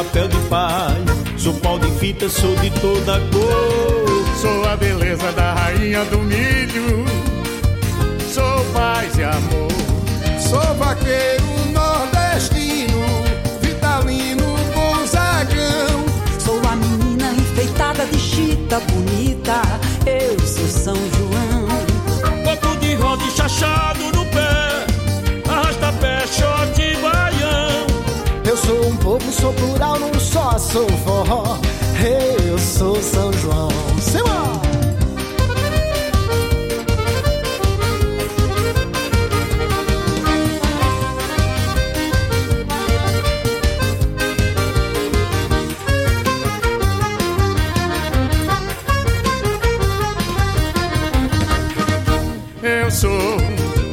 [0.00, 1.04] chapéu de palha.
[1.36, 4.36] Sou pau de fita, sou de toda cor.
[4.40, 7.04] Sou a beleza da rainha do milho.
[8.32, 9.70] Sou paz e amor.
[10.40, 13.00] Sou vaqueiro nordestino,
[13.60, 16.04] vitalino, gonzagão.
[16.38, 19.62] Sou a menina enfeitada de chita bonita.
[20.06, 22.44] Eu sou São João.
[22.44, 24.09] Corpo de roda e chachado
[29.40, 31.58] sou plural, não só sou forró.
[32.02, 33.68] Eu sou São João.
[34.00, 34.60] Simão!
[52.62, 53.10] Eu sou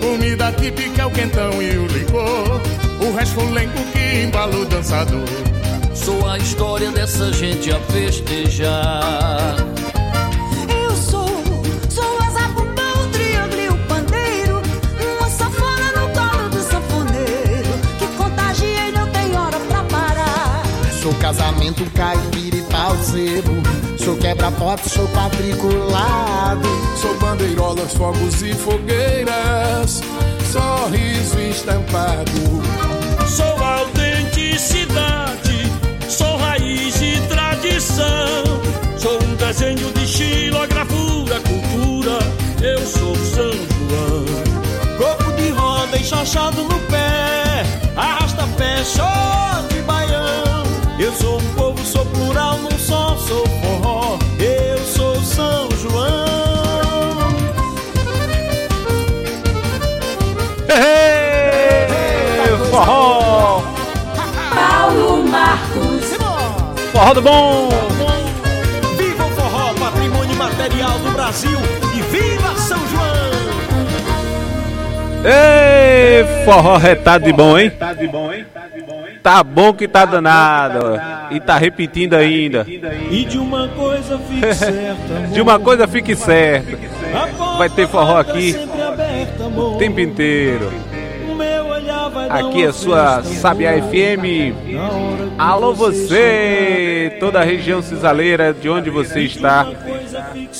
[0.01, 2.61] comida típica, o quentão e o licor.
[2.99, 5.27] O resto lengo que embala o dançador.
[5.93, 9.55] Sou a história dessa gente a festejar.
[10.83, 11.27] Eu sou,
[11.89, 14.61] sou a zabumba, o triângulo e o pandeiro.
[15.17, 17.69] Uma sanfona no colo do sanfoneiro.
[17.99, 20.63] Que contagia e não tem hora pra parar.
[21.01, 23.51] Sou casamento, caipira e pau sebo.
[23.97, 26.69] Sou quebra-foto, sou quadriculado.
[26.95, 30.01] Sou bandeirolas, fogos e fogueiras,
[30.51, 32.96] sorriso estampado.
[33.29, 35.71] Sou autenticidade,
[36.09, 38.43] sou raiz e tradição.
[38.97, 42.17] Sou um desenho de xilogravura, cultura.
[42.61, 44.25] Eu sou São João.
[44.97, 47.63] Corpo de roda enxachado no pé,
[47.95, 50.63] arrasta pé, short e baião.
[50.97, 51.53] Eu sou um
[66.97, 67.69] Forró do bom!
[68.97, 71.59] Viva o forró, patrimônio material do Brasil
[71.95, 73.27] e viva São João!
[75.23, 77.71] Ei, forró retado de bom, hein?
[79.21, 80.99] Tá bom que tá danado.
[81.29, 82.65] E tá repetindo ainda.
[82.67, 85.27] E de uma coisa fique certa.
[85.31, 86.79] De uma coisa fique certa.
[87.59, 88.55] Vai ter forró aqui
[89.45, 89.75] amor.
[89.75, 90.73] o tempo inteiro.
[92.29, 93.81] Aqui é sua Sabia.
[93.81, 94.53] FM.
[95.37, 99.67] Alô você toda a região cisaleira, de onde você está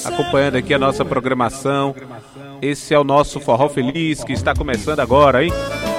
[0.05, 1.95] acompanhando aqui a nossa programação.
[2.61, 5.51] Esse é o nosso Forró Feliz que está começando agora, hein?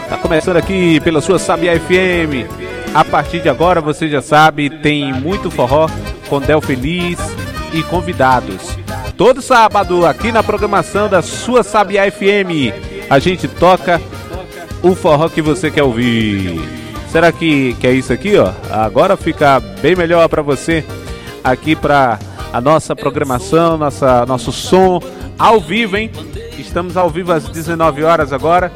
[0.02, 2.48] Está começando aqui pela sua Sabia FM.
[2.94, 5.88] A partir de agora, você já sabe, tem muito forró
[6.28, 7.18] com Del Feliz
[7.72, 8.76] e convidados.
[9.16, 12.72] Todo sábado, aqui na programação da sua Sabia FM,
[13.10, 14.00] a gente toca
[14.83, 16.61] o forró que você quer ouvir.
[17.11, 18.53] Será que, que é isso aqui, ó?
[18.71, 20.84] Agora fica bem melhor para você
[21.43, 22.19] aqui para
[22.53, 25.00] a nossa programação, nossa, nosso som
[25.39, 26.11] ao vivo, hein?
[26.59, 28.72] Estamos ao vivo às 19 horas agora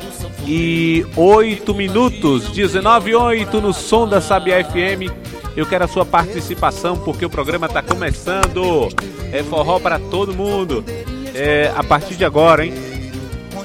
[0.46, 5.12] e 8 minutos, 19 e 8 no som da Sabia FM.
[5.56, 8.88] Eu quero a sua participação porque o programa está começando.
[9.32, 10.84] É forró para todo mundo.
[11.34, 12.91] É, a partir de agora, hein?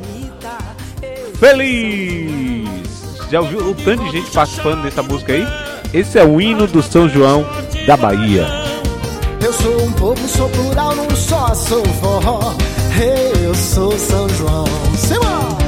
[1.39, 2.69] feliz.
[3.31, 5.47] Já ouviu o tanto de gente participando dessa música aí?
[5.95, 7.47] Esse é o hino do São João
[7.87, 8.47] da Bahia.
[9.45, 12.55] Eu sou um povo, sou plural, não só sou forró.
[13.45, 14.65] Eu sou São João.
[14.97, 15.59] Simão!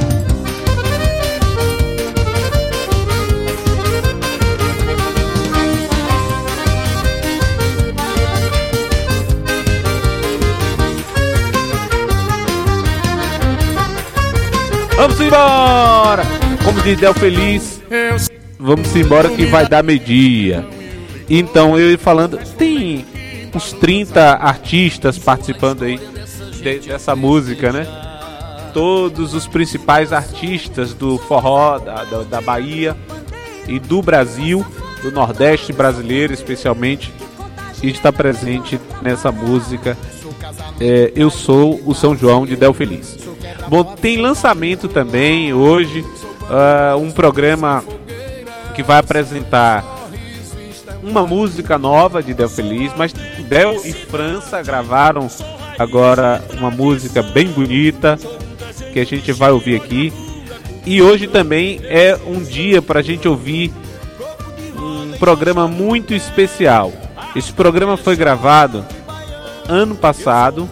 [14.97, 16.23] Vamos embora!
[16.65, 18.34] Como diz Del Feliz, Eu
[18.65, 20.67] vamos embora que vai dar meio-dia.
[21.29, 23.05] Então, eu ia falando, tem
[23.55, 26.01] uns 30 artistas participando aí
[26.63, 27.87] de- dessa música, né?
[28.73, 32.97] Todos os principais artistas do forró da, da, da Bahia
[33.69, 34.65] e do Brasil,
[35.03, 37.13] do Nordeste brasileiro especialmente,
[37.83, 39.97] está presente nessa música
[40.81, 43.19] é, Eu Sou o São João de Del Feliz.
[43.69, 47.85] Bom, tem lançamento também hoje, uh, um programa
[48.75, 49.85] que vai apresentar
[51.03, 55.29] uma música nova de Del Feliz, mas Del e França gravaram
[55.79, 58.19] agora uma música bem bonita
[58.93, 60.13] que a gente vai ouvir aqui.
[60.87, 63.73] E hoje também é um dia para a gente ouvir
[64.77, 66.93] um programa muito especial.
[67.35, 68.85] Esse programa foi gravado
[69.69, 70.69] ano passado,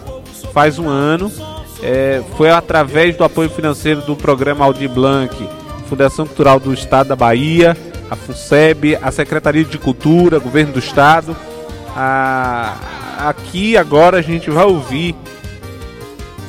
[0.53, 1.31] faz um ano.
[1.81, 5.35] É, foi através do apoio financeiro do programa Aldir Blanc,
[5.89, 7.75] Fundação Cultural do Estado da Bahia,
[8.13, 11.35] a FUNSEB, a Secretaria de Cultura, Governo do Estado.
[11.95, 12.77] A,
[13.27, 15.15] aqui agora a gente vai ouvir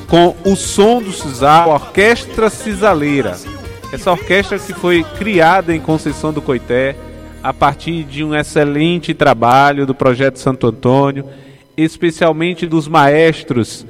[0.07, 3.35] com o som do Cisal, a Orquestra Cisaleira.
[3.91, 6.95] Essa orquestra que foi criada em Conceição do Coité
[7.41, 11.27] a partir de um excelente trabalho do projeto Santo Antônio,
[11.75, 13.85] especialmente dos maestros,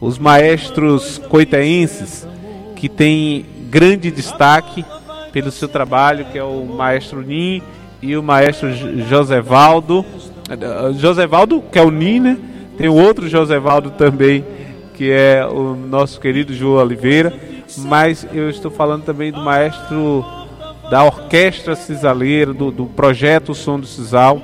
[0.00, 2.26] os maestros coitaenses,
[2.76, 4.84] que têm grande destaque
[5.32, 7.62] pelo seu trabalho, que é o maestro Nin
[8.00, 8.72] e o maestro
[9.08, 10.04] Josevaldo.
[10.96, 12.38] Josevaldo, que é o Nin, né?
[12.76, 14.44] Tem o outro Josevaldo também,
[14.94, 17.32] que é o nosso querido João Oliveira,
[17.78, 20.24] mas eu estou falando também do maestro
[20.90, 24.40] da Orquestra Cisaleira, do, do projeto Som do Cisal,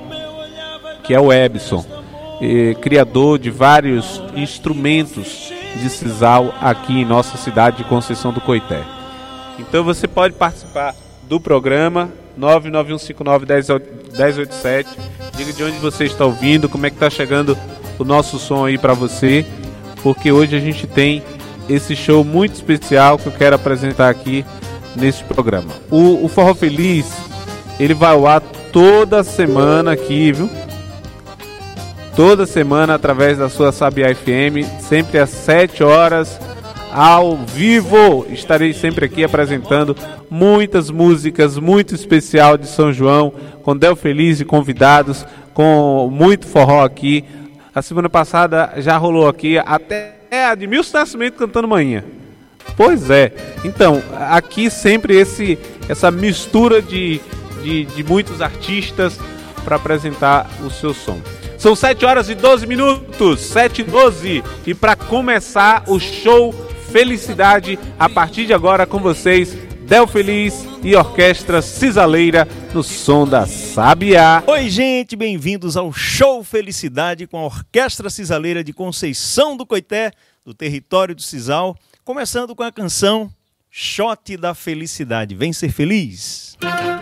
[1.03, 1.85] que é o Ebson,
[2.81, 5.51] criador de vários instrumentos
[5.81, 8.94] de Cisal aqui em nossa cidade de Conceição do Coité.
[9.59, 14.85] Então você pode participar do programa 991591087.
[15.35, 17.57] Diga de onde você está ouvindo, como é que está chegando
[17.97, 19.45] o nosso som aí para você,
[20.03, 21.23] porque hoje a gente tem
[21.69, 24.45] esse show muito especial que eu quero apresentar aqui
[24.95, 25.71] nesse programa.
[25.89, 27.11] O, o Forró Feliz,
[27.79, 28.41] ele vai ao ar
[28.71, 30.49] toda semana aqui, viu?
[32.15, 36.39] Toda semana através da sua Sabia FM, sempre às 7 horas
[36.95, 38.25] ao vivo.
[38.29, 39.95] Estarei sempre aqui apresentando
[40.29, 46.85] muitas músicas muito especial de São João, com Del Feliz e convidados, com muito forró
[46.85, 47.25] aqui.
[47.73, 52.01] A semana passada já rolou aqui até a de Milton Nascimento cantando manhã.
[52.77, 53.33] Pois é.
[53.65, 55.59] Então, aqui sempre esse
[55.89, 57.19] essa mistura de,
[57.61, 59.19] de, de muitos artistas
[59.65, 61.19] para apresentar o seu som.
[61.57, 64.43] São 7 horas e 12 minutos, 7 e 12.
[64.65, 66.53] E para começar o show
[66.95, 69.53] Felicidade, a partir de agora com vocês,
[69.85, 74.41] Del Feliz e Orquestra Cisaleira no som da Sabiá.
[74.47, 80.13] Oi, gente, bem-vindos ao Show Felicidade com a Orquestra Cisaleira de Conceição do Coité,
[80.45, 81.77] do território do Cisal.
[82.05, 83.29] Começando com a canção
[83.69, 85.35] Shot da Felicidade.
[85.35, 86.55] Vem ser feliz.
[86.61, 86.94] para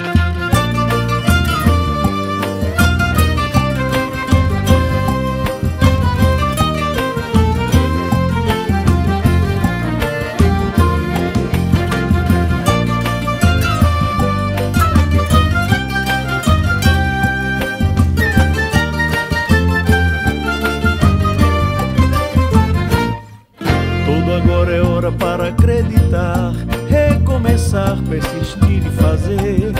[25.63, 26.51] acreditar,
[26.89, 29.71] recomeçar, persistir e fazer.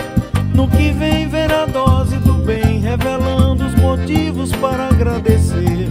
[0.54, 5.88] No que vem ver a dose do bem, revelando os motivos para agradecer.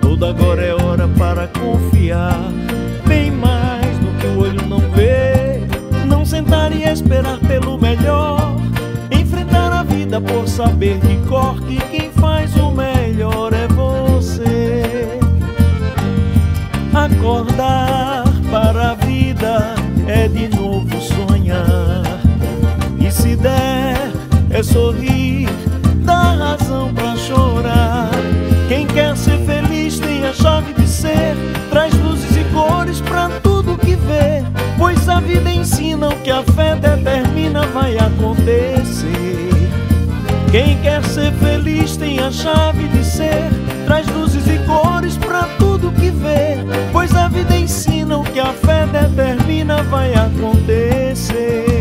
[0.00, 2.40] Tudo agora é hora para confiar,
[3.06, 5.60] bem mais no que o olho não vê.
[6.06, 8.56] Não sentar e esperar pelo melhor,
[9.10, 15.18] enfrentar a vida por saber de cor que quem faz o melhor é você.
[16.94, 17.93] Acordar
[24.64, 25.48] sorrir,
[26.04, 28.10] dá razão pra chorar.
[28.68, 31.36] Quem quer ser feliz tem a chave de ser,
[31.70, 34.42] traz luzes e cores pra tudo que vê.
[34.78, 39.50] Pois a vida ensina o que a fé determina vai acontecer.
[40.50, 43.50] Quem quer ser feliz tem a chave de ser,
[43.84, 46.56] traz luzes e cores pra tudo que vê.
[46.92, 51.73] Pois a vida ensina o que a fé determina vai acontecer.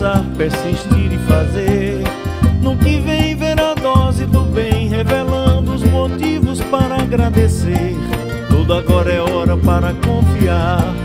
[0.00, 2.02] Recomeçar, persistir e fazer.
[2.62, 7.94] No que vem ver a dose do bem, revelando os motivos para agradecer.
[8.48, 10.99] Tudo, agora é hora para confiar.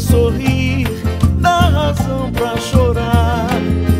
[0.00, 0.88] É sorrir,
[1.40, 3.48] dá razão pra chorar.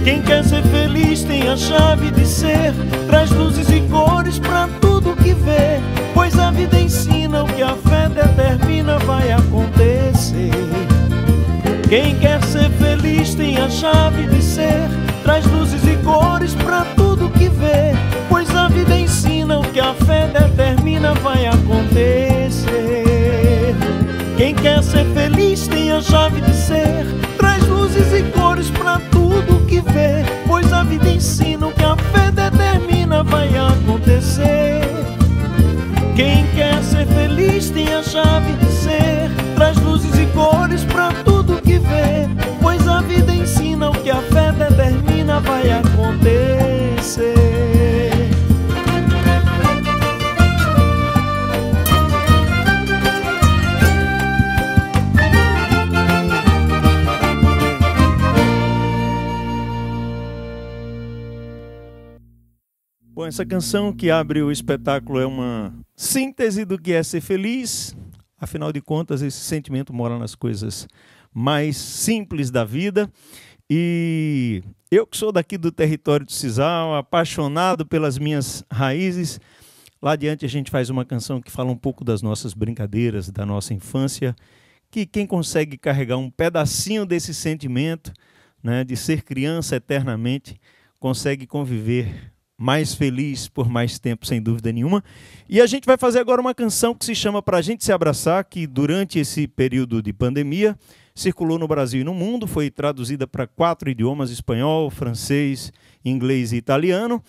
[0.03, 2.73] Quem quer ser feliz tem a chave de ser.
[3.07, 5.79] Traz luzes e cores pra tudo que vê.
[6.15, 10.51] Pois a vida ensina o que a fé determina vai acontecer.
[11.89, 14.89] Quem quer ser feliz tem a chave de ser.
[15.23, 17.93] Traz luzes e cores pra tudo que vê.
[18.29, 22.91] Pois a vida ensina o que a fé determina vai acontecer.
[24.41, 25.05] Quem quer ser
[26.01, 27.07] a chave de ser.
[27.37, 30.25] Traz luzes e cores pra tudo que vê.
[30.47, 34.81] Pois a vida ensina o que a fé determina vai acontecer.
[36.17, 39.31] Quem quer ser feliz tem a chave de ser.
[39.55, 42.29] Traz luzes e cores pra tudo que vê.
[42.63, 46.80] Pois a vida ensina o que a fé determina vai acontecer.
[63.31, 67.97] Essa canção que abre o espetáculo é uma síntese do que é ser feliz.
[68.37, 70.89] Afinal de contas, esse sentimento mora nas coisas
[71.33, 73.09] mais simples da vida.
[73.71, 79.39] E eu que sou daqui do território do Cisal, apaixonado pelas minhas raízes,
[80.03, 83.47] lá adiante a gente faz uma canção que fala um pouco das nossas brincadeiras, da
[83.47, 84.35] nossa infância,
[84.91, 88.13] que quem consegue carregar um pedacinho desse sentimento,
[88.61, 90.61] né, de ser criança eternamente,
[90.99, 92.30] consegue conviver
[92.61, 95.03] mais feliz por mais tempo, sem dúvida nenhuma.
[95.49, 98.45] E a gente vai fazer agora uma canção que se chama Pra Gente Se Abraçar,
[98.45, 100.79] que durante esse período de pandemia
[101.15, 105.73] circulou no Brasil e no mundo, foi traduzida para quatro idiomas: espanhol, francês,
[106.05, 107.25] inglês e italiano,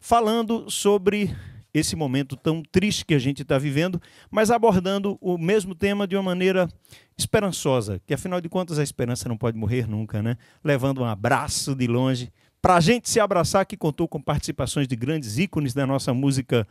[0.00, 1.32] falando sobre
[1.72, 6.16] esse momento tão triste que a gente está vivendo, mas abordando o mesmo tema de
[6.16, 6.68] uma maneira
[7.16, 10.36] esperançosa, que afinal de contas a esperança não pode morrer nunca, né?
[10.64, 12.32] Levando um abraço de longe
[12.64, 16.66] para a gente se abraçar, que contou com participações de grandes ícones da nossa música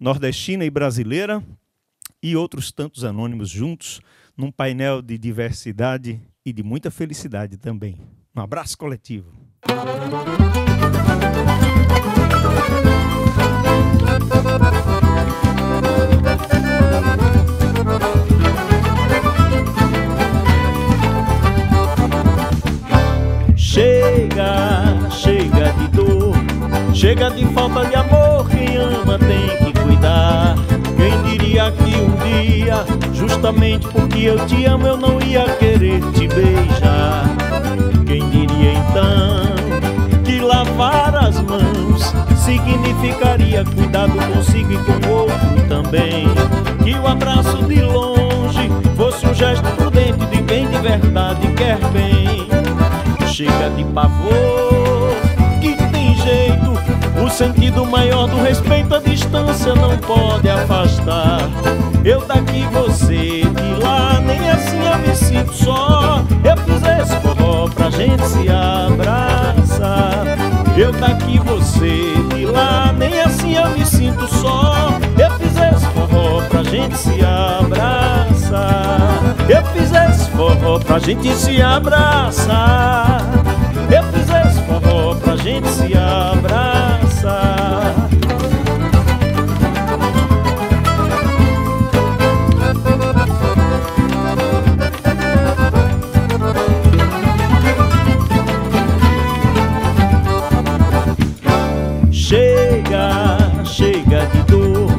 [0.00, 1.44] nordestina e brasileira
[2.22, 4.00] e outros tantos anônimos juntos
[4.34, 8.00] num painel de diversidade e de muita felicidade também.
[8.34, 9.34] Um abraço coletivo.
[14.24, 14.93] Chega,
[26.94, 28.48] chega de falta de amor.
[28.48, 30.54] Quem ama tem que cuidar.
[30.96, 36.28] Quem diria que um dia, justamente porque eu te amo, eu não ia querer te
[36.28, 37.24] beijar?
[38.06, 46.26] Quem diria então que lavar as mãos significaria cuidado consigo e com o outro também?
[46.82, 52.46] Que o abraço de longe fosse um gesto prudente de quem de verdade quer bem.
[53.26, 54.83] Chega de pavor,
[57.34, 61.40] sentido maior do respeito à distância não pode afastar.
[62.04, 66.22] Eu daqui, você de lá, nem assim eu me sinto só.
[66.44, 70.24] Eu fiz esse forró pra gente se abraçar.
[70.76, 74.90] Eu daqui, você de lá, nem assim eu me sinto só.
[75.18, 79.18] Eu fiz esse forró pra gente se abraçar.
[79.48, 83.22] Eu fiz esse forró pra gente se abraçar.
[83.90, 86.83] Eu fiz esse forró pra gente se abraçar.
[87.24, 87.40] Chega,
[103.64, 104.90] chega de dor,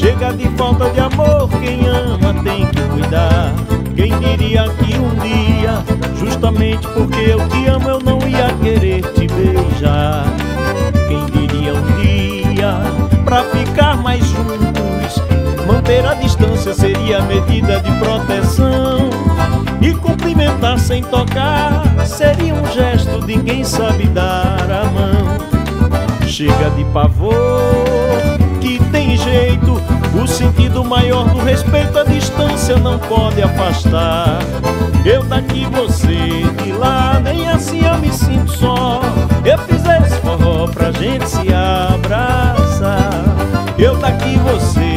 [0.00, 1.48] chega de falta de amor.
[1.60, 3.54] Quem ama tem que cuidar.
[3.94, 5.84] Quem diria que um dia,
[6.18, 7.79] justamente porque eu te amo,
[17.30, 19.08] medida de proteção?
[19.80, 26.26] E cumprimentar sem tocar seria um gesto de quem sabe dar a mão.
[26.26, 27.32] Chega de pavor,
[28.60, 29.80] que tem jeito.
[30.20, 34.40] O sentido maior do respeito, a distância não pode afastar.
[35.04, 39.00] Eu daqui, você de lá, nem assim eu me sinto só.
[39.44, 43.24] Eu fiz esse forró pra gente se abraçar.
[43.78, 44.89] Eu daqui, você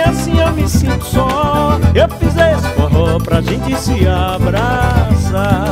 [0.00, 1.78] nem assim eu me sinto só.
[1.94, 5.66] Eu fiz esse forró pra gente se abraçar.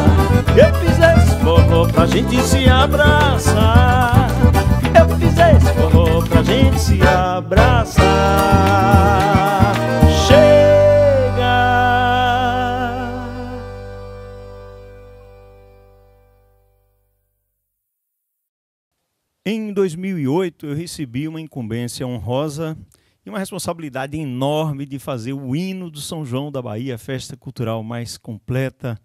[0.57, 4.29] Eu fiz esse forró pra gente se abraçar.
[4.99, 8.09] Eu fiz esse forró pra gente se abraçar.
[19.51, 22.77] Em 2008, eu recebi uma incumbência honrosa
[23.29, 27.37] e uma responsabilidade enorme de fazer o hino do São João da Bahia, a festa
[27.37, 28.99] cultural mais completa,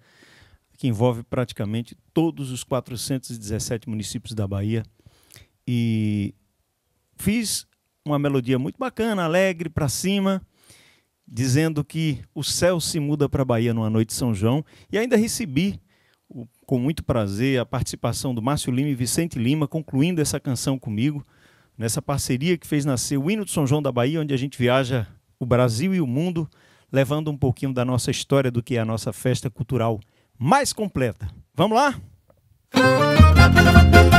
[0.78, 4.84] que envolve praticamente todos os 417 municípios da Bahia.
[5.68, 6.34] E
[7.18, 7.68] fiz
[8.06, 10.42] uma melodia muito bacana, alegre, para cima,
[11.28, 14.98] dizendo que o céu se muda para a Bahia numa noite de São João, e
[14.98, 15.82] ainda recebi
[16.66, 21.28] com muito prazer a participação do Márcio Lima e Vicente Lima, concluindo essa canção comigo,
[21.78, 24.58] nessa parceria que fez nascer o hino de São João da Bahia, onde a gente
[24.58, 25.08] viaja
[25.40, 26.50] o Brasil e o mundo,
[26.92, 30.00] levando um pouquinho da nossa história, do que é a nossa festa cultural
[30.38, 31.28] mais completa.
[31.56, 31.96] Vamos lá?
[32.74, 34.13] A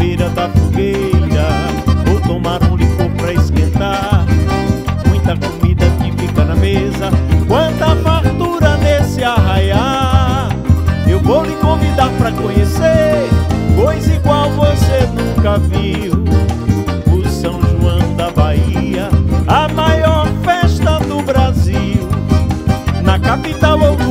[0.00, 1.46] beira da fogueira,
[2.10, 4.24] ou tomar um licor pra esquentar.
[5.06, 7.10] Muita comida que fica na mesa,
[7.46, 10.48] quanta fartura nesse arraiar.
[11.06, 13.28] Eu vou lhe convidar pra conhecer,
[13.76, 16.24] coisa igual você nunca viu
[17.14, 19.10] o São João da Bahia,
[19.46, 22.08] a maior festa do Brasil.
[23.04, 24.09] Na capital ou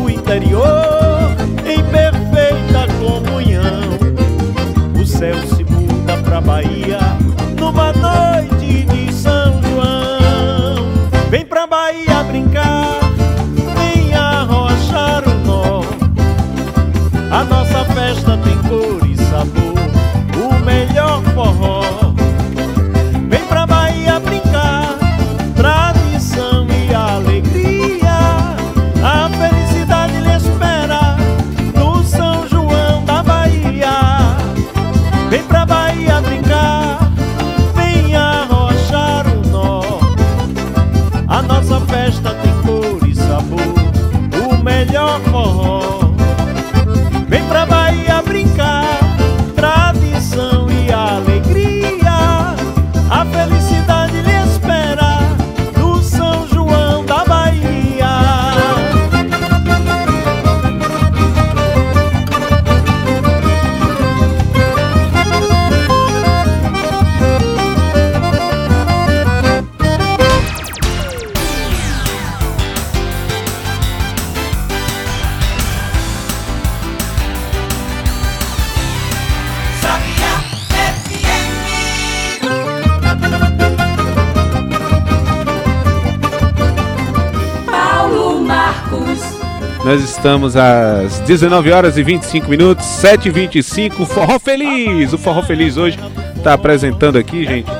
[90.20, 95.14] estamos às 19 horas e 25 minutos, 7h25, Forró Feliz!
[95.14, 95.98] O Forró Feliz hoje
[96.36, 97.72] está apresentando aqui, gente,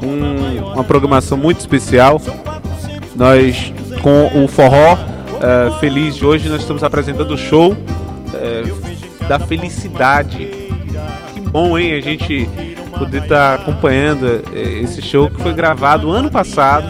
[0.00, 2.22] um, uma programação muito especial.
[3.16, 9.40] Nós, com o Forró uh, Feliz de hoje, nós estamos apresentando o show uh, da
[9.40, 10.46] felicidade.
[11.34, 11.94] Que bom, hein?
[11.94, 12.48] A gente
[12.96, 16.88] poder estar tá acompanhando eh, esse show que foi gravado ano passado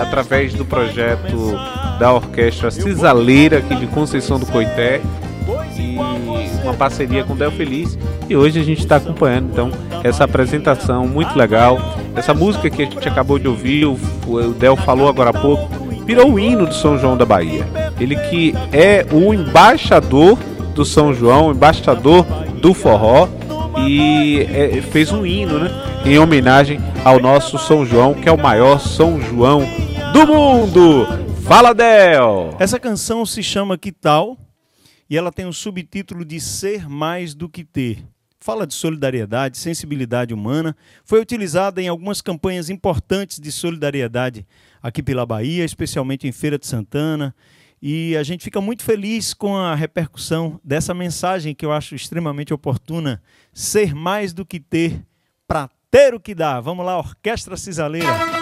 [0.00, 1.58] através do projeto
[2.02, 5.00] da Orquestra Cisaleira aqui de Conceição do Coité
[5.78, 5.96] e
[6.64, 7.96] uma parceria com Del Feliz.
[8.28, 9.70] E hoje a gente está acompanhando então
[10.02, 11.78] essa apresentação muito legal.
[12.16, 13.98] Essa música que a gente acabou de ouvir, o
[14.58, 15.68] Del falou agora há pouco,
[16.04, 17.64] virou o hino do São João da Bahia.
[18.00, 20.36] Ele que é o embaixador
[20.74, 22.24] do São João, embaixador
[22.60, 23.28] do forró
[23.86, 25.70] e é, fez um hino, né,
[26.04, 29.64] em homenagem ao nosso São João, que é o maior São João
[30.12, 31.21] do mundo.
[31.44, 32.56] Fala, Del!
[32.58, 34.38] Essa canção se chama Que Tal?
[35.10, 38.04] E ela tem o subtítulo de Ser Mais do que Ter.
[38.40, 40.74] Fala de solidariedade, sensibilidade humana.
[41.04, 44.46] Foi utilizada em algumas campanhas importantes de solidariedade
[44.82, 47.34] aqui pela Bahia, especialmente em Feira de Santana.
[47.80, 52.54] E a gente fica muito feliz com a repercussão dessa mensagem que eu acho extremamente
[52.54, 53.20] oportuna.
[53.52, 55.04] Ser mais do que ter,
[55.46, 56.60] para ter o que dá.
[56.60, 58.41] Vamos lá, Orquestra Cisaleira.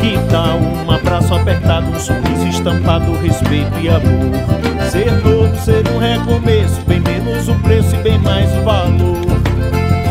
[0.00, 4.90] Que tal um abraço apertado, um sorriso estampado, respeito e amor?
[4.90, 9.20] Ser novo, ser um recomeço, bem menos o preço e bem mais o valor.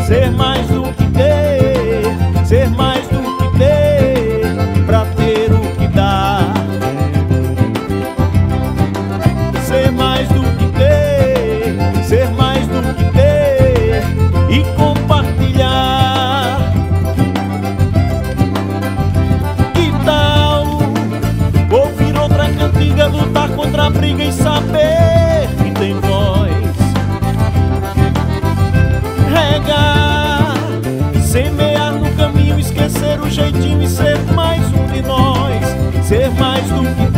[0.06, 2.89] Ser mais do que ter, ser mais
[14.50, 16.58] e compartilhar.
[19.72, 20.66] Que tal
[21.70, 26.50] ouvir outra cantiga, lutar contra a briga e saber que tem voz?
[29.28, 30.56] Regar,
[31.22, 35.64] semear no caminho, esquecer o jeitinho e ser mais um de nós.
[36.04, 37.09] Ser mais do que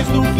[0.00, 0.39] mais do que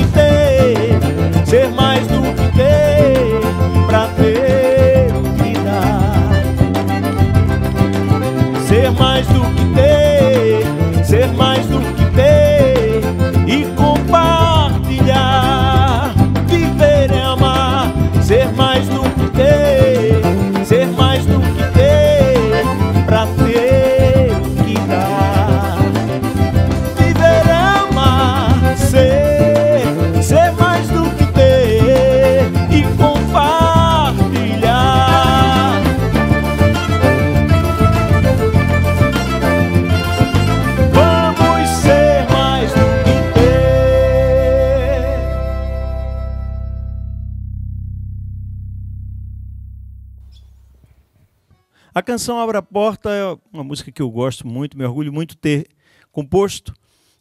[52.10, 55.36] canção Abra a Porta é uma música que eu gosto muito, me orgulho muito de
[55.36, 55.68] ter
[56.10, 56.74] composto.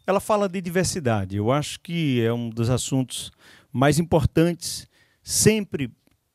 [0.08, 1.38] Ela fala de diversidade.
[1.38, 3.32] Eu acho que é um dos assuntos
[3.71, 4.88] mais importantes,
[5.21, 5.91] sempre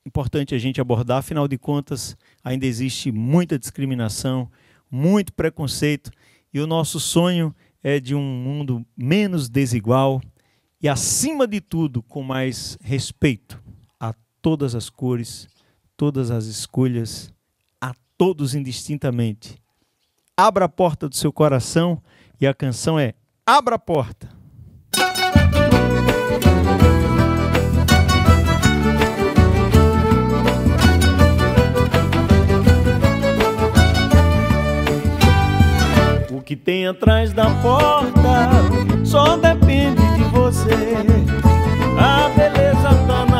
[0.06, 4.48] importante a gente abordar, afinal de contas, ainda existe muita discriminação,
[4.88, 6.12] muito preconceito,
[6.52, 10.22] e o nosso sonho é de um mundo menos desigual
[10.80, 13.60] e, acima de tudo, com mais respeito
[13.98, 15.48] a todas as cores,
[15.96, 17.34] todas as escolhas,
[18.16, 19.57] todos indistintamente.
[20.37, 22.03] Abra a porta do seu coração
[22.40, 23.14] e a canção é
[23.46, 24.29] Abra a Porta.
[36.31, 40.74] O que tem atrás da porta só depende de você.
[41.98, 43.34] A beleza tá na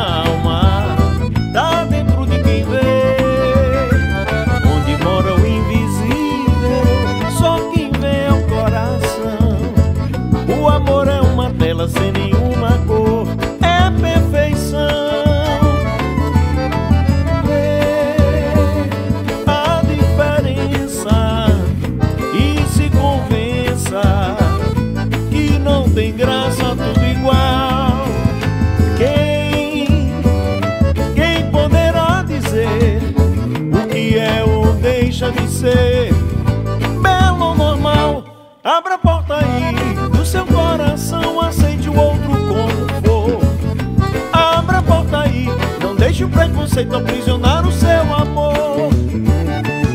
[46.25, 48.89] deixe o preconceito aprisionar o seu amor.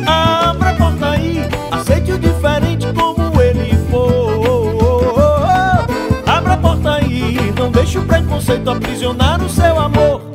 [0.07, 5.87] Abra a porta aí, aceite o diferente como ele for.
[6.27, 10.31] Abra a porta aí, não deixe o preconceito aprisionar o seu amor.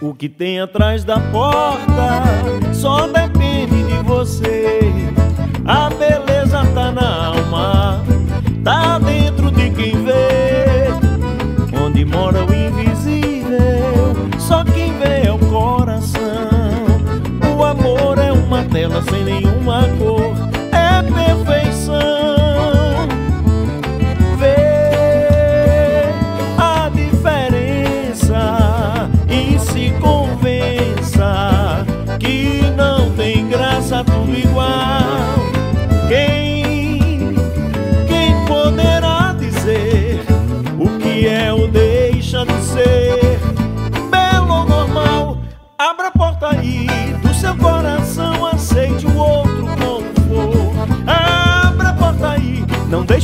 [0.00, 2.22] O que tem atrás da porta
[2.72, 3.33] só depende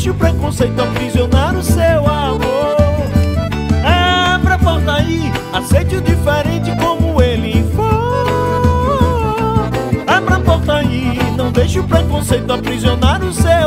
[0.01, 2.41] deixe o preconceito aprisionar o seu amor.
[3.85, 7.85] Abra a porta aí, aceite o diferente como ele for.
[10.07, 13.60] Abra a porta aí, não deixe o preconceito aprisionar o seu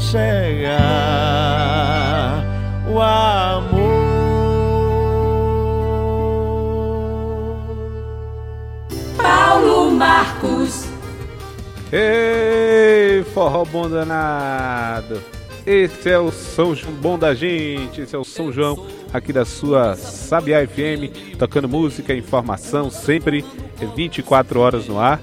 [0.00, 0.74] chegar.
[2.88, 4.04] O amor.
[9.16, 10.86] Paulo Marcos.
[11.92, 15.22] Ei, forró bom danado.
[15.66, 19.46] Esse é o São João bom da gente, esse é o São João aqui da
[19.46, 23.42] sua Sabiá FM, tocando música, informação, sempre
[23.96, 25.22] 24 horas no ar.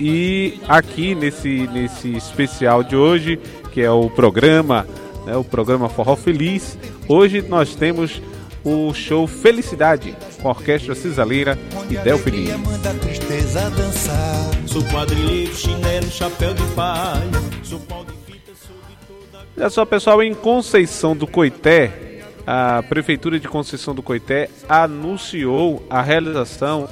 [0.00, 3.38] E aqui nesse, nesse especial de hoje,
[3.72, 4.86] que é o programa,
[5.24, 6.78] né, o programa Forró Feliz,
[7.08, 8.20] hoje nós temos
[8.64, 12.56] o show Felicidade com a Orquestra Cisaleira e Del Feliz.
[12.58, 14.50] manda a tristeza dançar.
[14.66, 17.42] Sou quadrilheiro, chinelo, chapéu de palha.
[17.62, 19.44] Sou pau de fita, sou de toda.
[19.56, 26.02] Olha só, pessoal, em Conceição do Coité, a Prefeitura de Conceição do Coité anunciou a
[26.02, 26.88] realização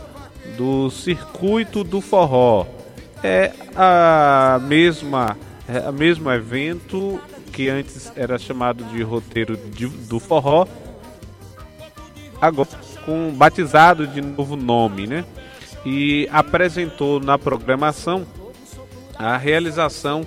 [0.57, 2.67] do Circuito do Forró.
[3.23, 5.37] É a mesma,
[5.69, 7.21] é a mesmo evento
[7.53, 10.67] que antes era chamado de Roteiro de- do Forró,
[12.41, 12.69] agora
[13.05, 15.25] com batizado de novo nome, né?
[15.85, 18.27] E apresentou na programação
[19.17, 20.25] a realização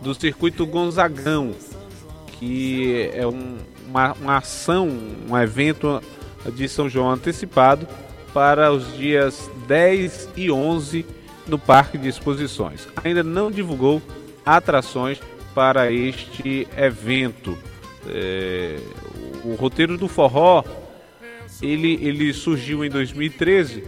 [0.00, 1.52] do Circuito Gonzagão,
[2.38, 4.88] que é um- uma, uma ação,
[5.28, 6.02] um evento
[6.54, 7.86] de São João antecipado
[8.32, 11.04] para os dias 10 e 11
[11.46, 12.88] no Parque de Exposições.
[13.04, 14.00] Ainda não divulgou
[14.44, 15.20] atrações
[15.54, 17.56] para este evento.
[18.06, 18.78] É,
[19.44, 20.64] o roteiro do forró
[21.60, 23.84] ele, ele surgiu em 2013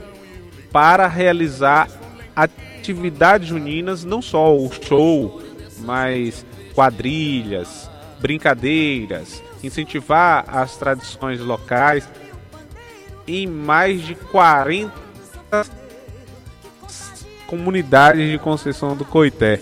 [0.71, 1.89] para realizar
[2.35, 5.43] atividades juninas, não só o show,
[5.81, 7.91] mas quadrilhas,
[8.21, 12.09] brincadeiras, incentivar as tradições locais
[13.27, 14.93] em mais de 40
[17.47, 19.61] comunidades de Conceição do Coité.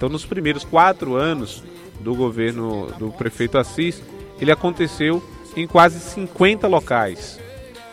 [0.00, 1.62] Então, nos primeiros quatro anos
[2.00, 4.02] do governo do prefeito Assis,
[4.40, 5.22] ele aconteceu
[5.54, 7.38] em quase 50 locais.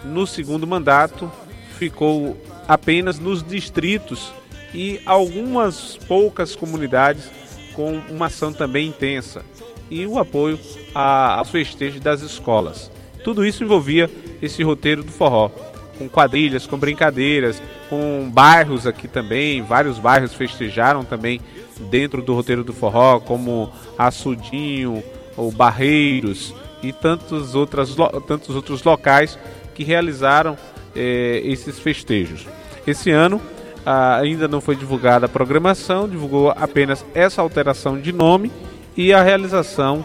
[0.05, 1.29] No segundo mandato,
[1.77, 4.31] ficou apenas nos distritos
[4.73, 7.29] e algumas poucas comunidades
[7.73, 9.43] com uma ação também intensa
[9.91, 10.57] e o apoio
[10.95, 12.89] aos festejos das escolas.
[13.21, 14.09] Tudo isso envolvia
[14.41, 15.51] esse roteiro do forró,
[15.97, 21.41] com quadrilhas, com brincadeiras, com bairros aqui também, vários bairros festejaram também
[21.89, 25.03] dentro do roteiro do forró, como Açudinho,
[25.35, 27.95] ou Barreiros e tantos, outras,
[28.27, 29.37] tantos outros locais
[29.75, 30.57] que realizaram
[30.95, 32.47] eh, esses festejos.
[32.85, 33.39] Esse ano
[33.85, 38.51] ah, ainda não foi divulgada a programação, divulgou apenas essa alteração de nome
[38.95, 40.03] e a realização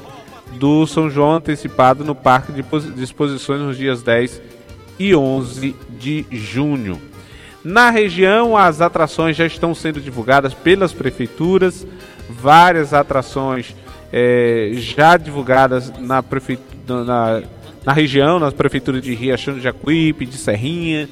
[0.53, 4.43] do São João antecipado no Parque de Exposições nos dias 10
[5.03, 7.01] e 11 de junho.
[7.65, 11.85] Na região, as atrações já estão sendo divulgadas pelas prefeituras,
[12.31, 13.75] várias atrações
[14.13, 16.23] é, já divulgadas na,
[16.87, 17.43] na,
[17.85, 21.09] na, região, nas prefeituras de Riachão de Jacuípe, de Serrinha.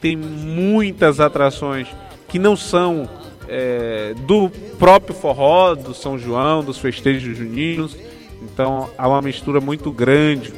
[0.00, 1.88] Tem muitas atrações
[2.28, 3.08] que não são
[3.46, 7.94] é, do próprio forró, do São João, dos festejos juninos.
[8.42, 10.52] Então há uma mistura muito grande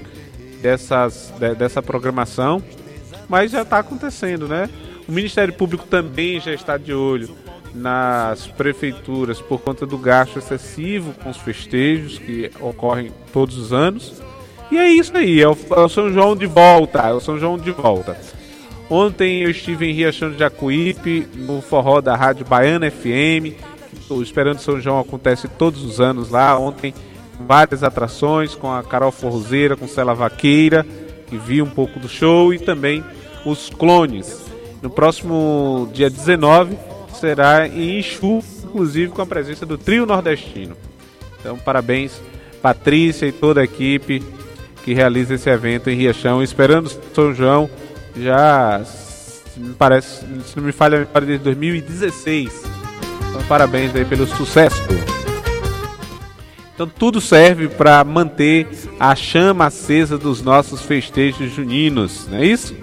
[0.64, 2.62] dessas, de, dessa programação,
[3.28, 4.70] mas já está acontecendo, né?
[5.06, 7.28] O Ministério Público também já está de olho
[7.74, 14.22] nas prefeituras por conta do gasto excessivo com os festejos que ocorrem todos os anos.
[14.70, 17.38] E é isso aí, é o, é o São João de volta, é o São
[17.38, 18.16] João de volta.
[18.88, 23.52] Ontem eu estive em Riachão de Jacuípe, no forró da Rádio Baiana FM.
[24.08, 26.58] O Esperando São João acontece todos os anos lá.
[26.58, 26.94] Ontem
[27.40, 30.86] várias atrações com a Carol Forrozeira, com Cela Vaqueira,
[31.26, 33.04] que viu um pouco do show, e também
[33.44, 34.44] os clones.
[34.82, 36.76] No próximo dia 19
[37.18, 40.76] será em Exu, inclusive com a presença do trio nordestino.
[41.40, 42.20] Então, parabéns,
[42.60, 44.22] Patrícia e toda a equipe
[44.84, 47.68] que realiza esse evento em Riachão, esperando São João
[48.16, 48.82] já,
[49.56, 52.62] me parece, se não me falha a memória, desde 2016.
[53.30, 54.82] Então, parabéns aí pelo sucesso.
[56.74, 58.66] Então tudo serve para manter
[58.98, 62.74] a chama acesa dos nossos festejos juninos, não é isso?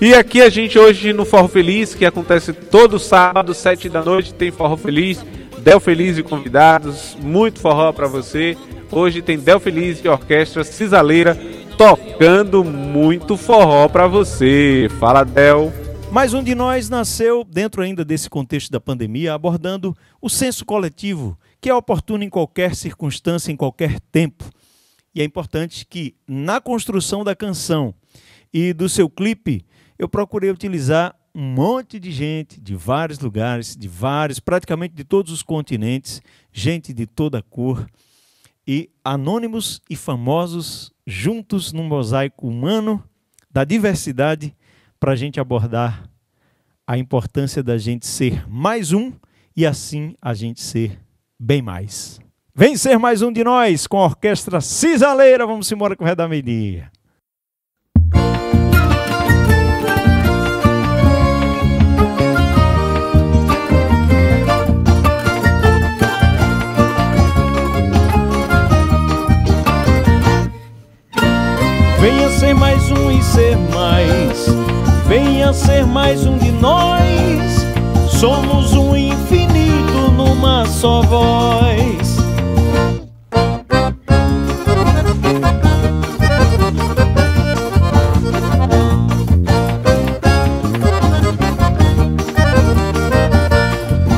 [0.00, 4.34] E aqui a gente hoje no Forró Feliz, que acontece todo sábado, sete da noite,
[4.34, 5.24] tem Forró Feliz,
[5.58, 8.56] Del Feliz e convidados, muito forró para você.
[8.90, 11.38] Hoje tem Del Feliz e Orquestra Cisaleira
[11.78, 14.88] tocando muito forró para você.
[14.98, 15.72] Fala, Del.
[16.16, 21.38] Mais um de nós nasceu dentro ainda desse contexto da pandemia, abordando o senso coletivo,
[21.60, 24.50] que é oportuno em qualquer circunstância, em qualquer tempo.
[25.14, 27.94] E é importante que na construção da canção
[28.50, 29.66] e do seu clipe
[29.98, 35.30] eu procurei utilizar um monte de gente de vários lugares, de vários, praticamente de todos
[35.30, 37.86] os continentes, gente de toda cor,
[38.66, 43.04] e anônimos e famosos juntos num mosaico humano
[43.50, 44.56] da diversidade
[44.98, 46.08] para a gente abordar
[46.86, 49.12] a importância da gente ser mais um
[49.56, 51.00] e assim a gente ser
[51.38, 52.20] bem mais.
[52.54, 55.46] Vem ser mais um de nós com a orquestra Cisaleira.
[55.46, 56.14] Vamos embora com o Ré.
[72.00, 74.65] Venha ser mais um e ser mais.
[75.08, 77.64] Venha ser mais um de nós.
[78.10, 82.16] Somos um infinito numa só voz.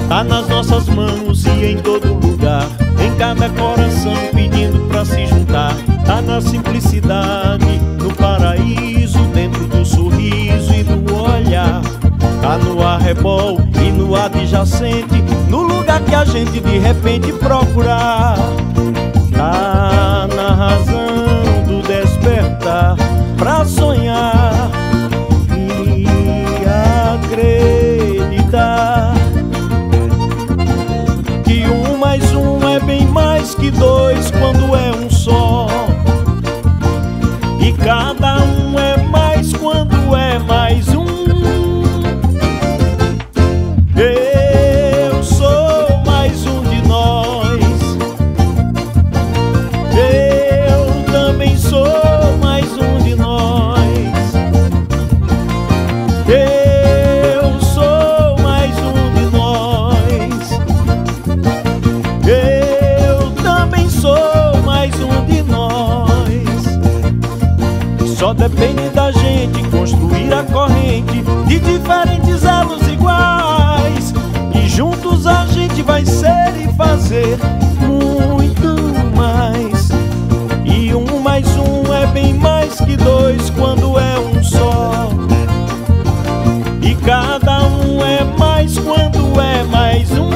[0.09, 2.67] Tá nas nossas mãos e em todo lugar,
[2.99, 5.75] em cada coração pedindo pra se juntar.
[6.07, 7.79] Tá na simplicidade
[8.19, 8.98] paraíso
[11.49, 11.81] olhar.
[12.41, 18.37] Tá no arrebol e no adjacente, no lugar que a gente de repente procurar.
[19.33, 22.97] Tá na razão do despertar
[23.37, 24.71] pra sonhar
[25.57, 26.07] e
[27.25, 29.15] acreditar
[31.45, 34.88] que um mais um é bem mais que dois quando é
[89.41, 90.28] é mais um.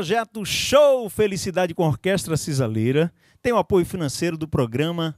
[0.00, 5.14] Projeto Show Felicidade com Orquestra Cisaleira tem o apoio financeiro do programa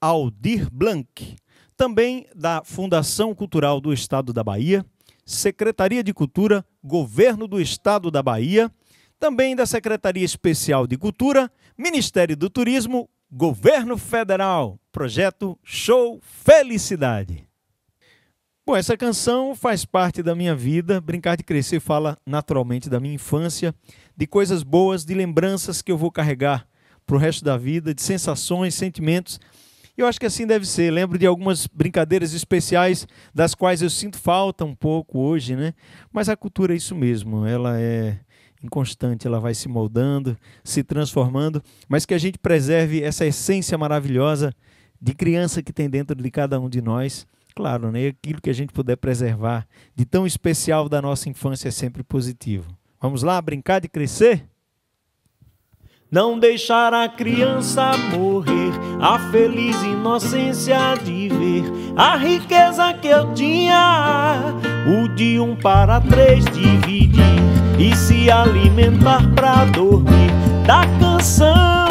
[0.00, 1.34] Aldir Blanc,
[1.76, 4.86] também da Fundação Cultural do Estado da Bahia,
[5.26, 8.70] Secretaria de Cultura, Governo do Estado da Bahia,
[9.18, 14.78] também da Secretaria Especial de Cultura, Ministério do Turismo, Governo Federal.
[14.92, 17.51] Projeto Show Felicidade.
[18.72, 20.98] Bom, essa canção faz parte da minha vida.
[20.98, 23.74] Brincar de Crescer fala naturalmente da minha infância,
[24.16, 26.66] de coisas boas, de lembranças que eu vou carregar
[27.06, 29.38] para o resto da vida, de sensações, sentimentos.
[29.94, 30.90] E eu acho que assim deve ser.
[30.90, 35.74] Lembro de algumas brincadeiras especiais das quais eu sinto falta um pouco hoje, né?
[36.10, 37.44] Mas a cultura é isso mesmo.
[37.44, 38.20] Ela é
[38.64, 44.50] inconstante, ela vai se moldando, se transformando, mas que a gente preserve essa essência maravilhosa
[44.98, 47.26] de criança que tem dentro de cada um de nós.
[47.54, 48.08] Claro, né?
[48.08, 52.76] Aquilo que a gente puder preservar de tão especial da nossa infância é sempre positivo.
[53.00, 54.46] Vamos lá, brincar de crescer?
[56.10, 61.64] Não deixar a criança morrer, a feliz inocência de ver
[61.96, 64.38] a riqueza que eu tinha,
[64.86, 67.22] o de um para três dividir
[67.78, 70.30] e se alimentar pra dormir
[70.66, 71.81] da canção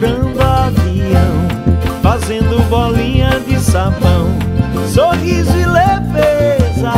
[0.00, 4.28] procurando avião, fazendo bolinha de sabão,
[4.88, 6.92] sorriso e leveza,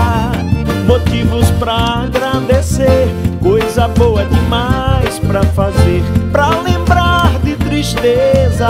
[0.86, 3.08] motivos pra agradecer,
[3.42, 8.68] coisa boa demais pra fazer, pra lembrar de tristeza,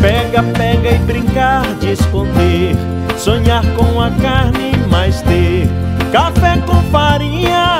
[0.00, 2.74] pega, pega e brincar de esconder,
[3.16, 5.68] sonhar com a carne mais ter,
[6.10, 7.78] café com farinha,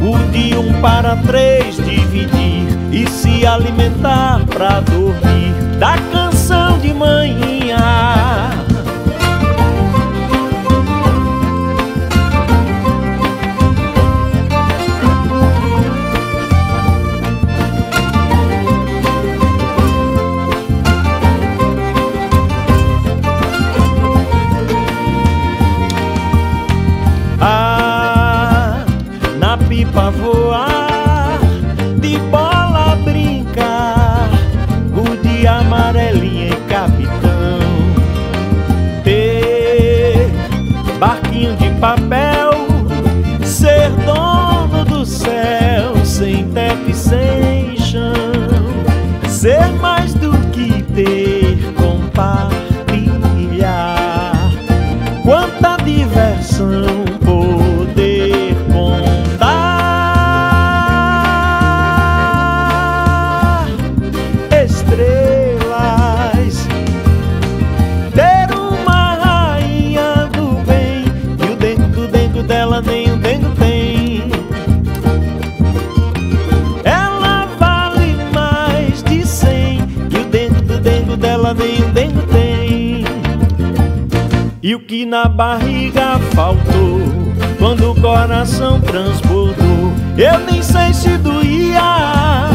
[0.00, 7.78] o de um para três dividir e se alimentar pra dormir da canção de manhã.
[27.40, 28.84] Ah,
[29.38, 31.40] na pipa voar,
[31.98, 32.61] de bola
[35.92, 37.60] amarelinha e capitão.
[39.04, 40.30] Ter
[40.98, 42.52] barquinho de papel,
[43.44, 48.14] ser dono do céu, sem teto e sem chão.
[49.28, 52.52] Ser mais do que ter, compartilhar.
[55.24, 57.01] Quanta diversão!
[85.12, 87.02] Na barriga faltou.
[87.58, 92.48] Quando o coração transbordou, eu nem sei se doía,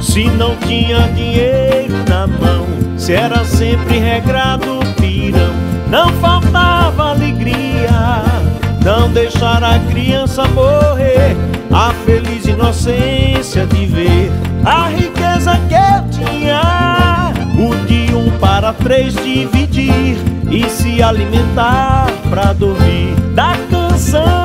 [0.00, 2.64] se não tinha dinheiro na mão,
[2.96, 5.52] se era sempre regrado pirão,
[5.90, 8.22] não faltava alegria,
[8.84, 11.36] não deixar a criança morrer,
[11.72, 14.30] a feliz inocência de ver
[14.64, 20.16] a riqueza que eu tinha, o de um para três dividir
[20.54, 23.12] e se alimentar pra dormir.
[23.34, 24.43] Da canção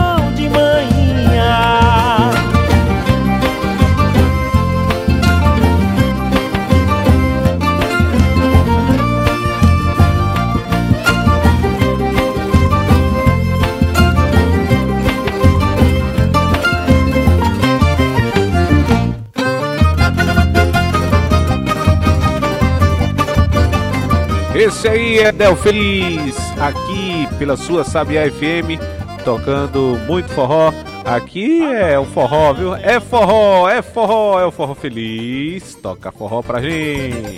[24.70, 28.78] Esse aí é Del Feliz, aqui pela sua Sabia FM,
[29.26, 30.72] tocando muito forró.
[31.04, 32.76] Aqui é o forró, viu?
[32.76, 35.74] É forró, é forró, é o forró feliz.
[35.74, 37.36] Toca forró pra gente.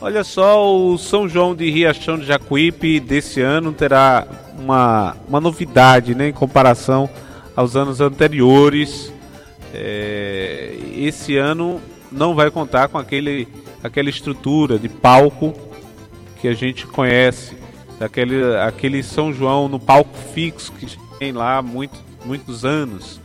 [0.00, 4.26] Olha só, o São João de Riachão de Jacuípe desse ano terá
[4.58, 7.08] uma, uma novidade, né, em comparação
[7.54, 9.12] aos anos anteriores.
[9.72, 13.46] É, esse ano não vai contar com aquele
[13.86, 15.54] aquela estrutura de palco
[16.40, 17.56] que a gente conhece,
[17.98, 20.86] daquele aquele São João no palco fixo que
[21.18, 23.20] tem lá há muito, muitos anos.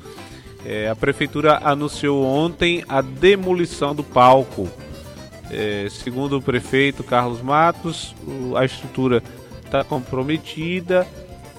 [0.63, 4.69] É, a prefeitura anunciou ontem a demolição do palco.
[5.49, 8.15] É, segundo o prefeito Carlos Matos,
[8.55, 9.21] a estrutura
[9.65, 11.05] está comprometida,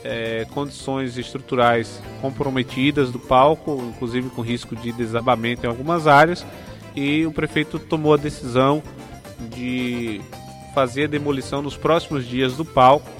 [0.04, 6.46] é, condições estruturais comprometidas do palco, inclusive com risco de desabamento em algumas áreas
[6.94, 8.82] e o prefeito tomou a decisão
[9.50, 10.20] de
[10.74, 13.10] fazer a demolição nos próximos dias do palco,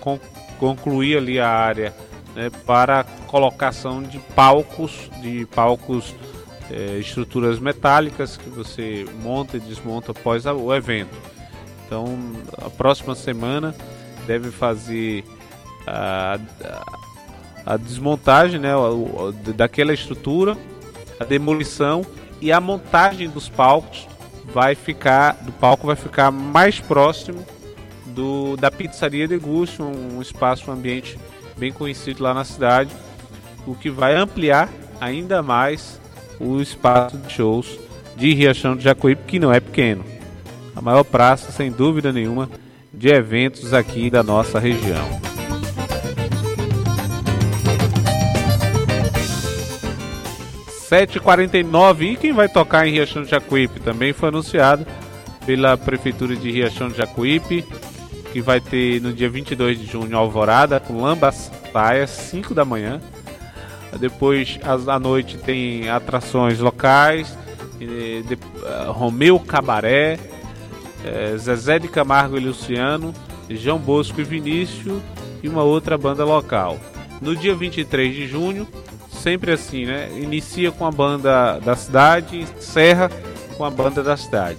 [0.00, 0.18] con
[0.58, 1.94] concluir ali a área
[2.34, 6.14] né, para colocação de palcos, de palcos,
[6.68, 11.16] eh, estruturas metálicas que você monta e desmonta após o evento.
[11.86, 12.18] Então,
[12.60, 13.74] a próxima semana
[14.26, 15.24] deve fazer
[15.86, 16.38] a,
[17.64, 18.72] a, a desmontagem né,
[19.54, 20.56] daquela estrutura,
[21.18, 22.04] a demolição
[22.40, 24.06] e a montagem dos palcos
[24.52, 27.44] vai ficar do palco vai ficar mais próximo
[28.06, 31.18] do da pizzaria Degusto, um espaço, um ambiente
[31.56, 32.90] bem conhecido lá na cidade,
[33.66, 34.68] o que vai ampliar
[35.00, 36.00] ainda mais
[36.40, 37.78] o espaço de shows
[38.16, 40.04] de Riachão de Jacuípe, que não é pequeno.
[40.74, 42.48] A maior praça, sem dúvida nenhuma,
[42.92, 45.37] de eventos aqui da nossa região.
[50.88, 52.12] 7h49.
[52.12, 54.86] E quem vai tocar em Riachão de Jacuípe também foi anunciado
[55.44, 57.64] pela Prefeitura de Riachão de Jacuípe,
[58.32, 63.00] que vai ter no dia 22 de junho Alvorada com Lambas Praias, 5 da manhã.
[63.98, 67.36] Depois, à noite, tem atrações locais,
[67.78, 73.14] de, uh, Romeu Cabaré, uh, Zezé de Camargo e Luciano,
[73.48, 75.00] João Bosco e Vinícius
[75.42, 76.78] e uma outra banda local.
[77.20, 78.68] No dia 23 de junho,
[79.18, 80.08] sempre assim, né?
[80.16, 83.10] Inicia com a banda da cidade, encerra
[83.56, 84.58] com a banda da cidade.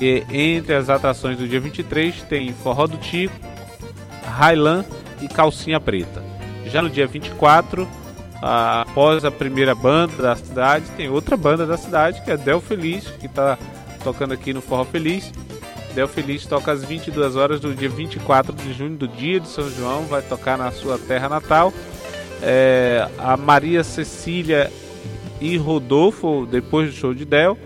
[0.00, 3.34] E entre as atrações do dia 23 tem Forró do Tico,
[4.24, 4.86] Highland
[5.20, 6.22] e Calcinha Preta.
[6.66, 7.88] Já no dia 24,
[8.42, 13.06] após a primeira banda da cidade, tem outra banda da cidade que é Del Feliz,
[13.18, 13.58] que está
[14.02, 15.32] tocando aqui no Forró Feliz.
[15.94, 19.70] Del Feliz toca às 22 horas do dia 24 de junho, do dia de São
[19.70, 21.72] João, vai tocar na sua terra natal
[22.44, 24.70] é, a Maria Cecília
[25.40, 27.58] e Rodolfo depois do show de Del.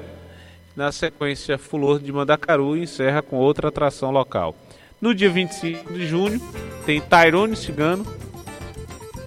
[0.76, 4.55] Na sequência, Fulor de Mandacaru encerra com outra atração local.
[5.01, 6.41] No dia 25 de junho,
[6.87, 8.07] tem Tyrone Cigano,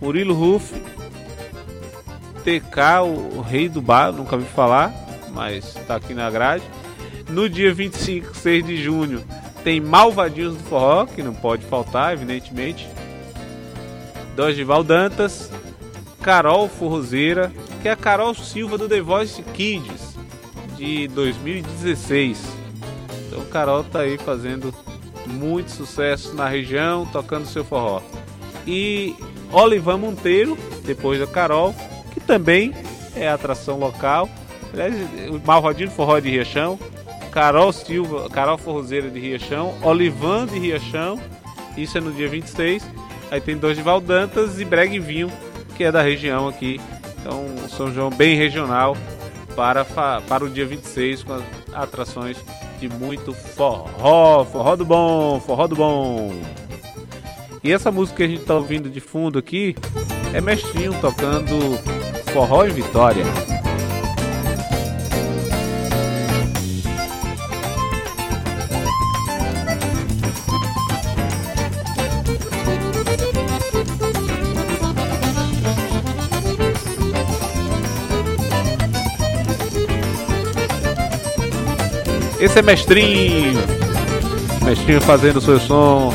[0.01, 0.73] Murilo Ruff,
[2.43, 3.01] TK,
[3.35, 4.93] o rei do bar, nunca vi falar,
[5.33, 6.63] mas está aqui na grade.
[7.29, 9.23] No dia 25, 6 de junho,
[9.63, 12.87] tem Malvadinhos do Forró, que não pode faltar, evidentemente.
[14.35, 15.51] Dorival Dantas,
[16.21, 17.51] Carol Forrozeira,
[17.81, 20.15] que é a Carol Silva do The Voice Kids
[20.77, 22.41] de 2016.
[23.27, 24.73] Então Carol tá aí fazendo
[25.27, 28.01] muito sucesso na região, tocando seu forró.
[28.67, 29.15] E
[29.51, 31.73] Olivan Monteiro, depois da Carol,
[32.13, 32.73] que também
[33.15, 34.29] é atração local.
[34.73, 34.95] Aliás,
[35.29, 36.79] o Malvadinho Forró de Riachão,
[37.31, 41.19] Carol Silva, Carol Forrozeira de Riachão, Olivan de Riachão,
[41.75, 42.83] isso é no dia 26
[43.31, 45.31] Aí tem dois de Valdantas e Breguinho,
[45.77, 46.81] que é da região aqui.
[47.17, 48.97] Então, São João bem regional
[49.55, 51.41] para, para o dia 26 com
[51.73, 52.37] atrações
[52.77, 56.33] de muito forró, forró do bom, forró do bom.
[57.63, 59.75] E essa música que a gente tá ouvindo de fundo aqui
[60.33, 61.55] é Mestrinho tocando
[62.33, 63.23] forró em Vitória.
[82.41, 83.61] Esse é Mestrinho.
[84.65, 86.11] Mestrinho fazendo seu som.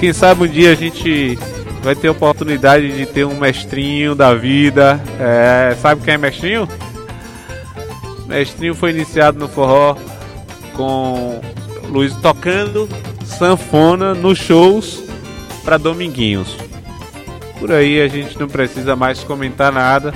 [0.00, 1.38] Quem sabe um dia a gente
[1.80, 5.00] vai ter oportunidade de ter um mestrinho da vida.
[5.20, 6.68] É, sabe quem é mestrinho?
[8.26, 9.96] Mestrinho foi iniciado no forró
[10.72, 11.40] com
[11.88, 12.88] Luiz tocando
[13.24, 15.04] sanfona nos shows
[15.64, 16.56] para Dominguinhos.
[17.60, 20.12] Por aí a gente não precisa mais comentar nada,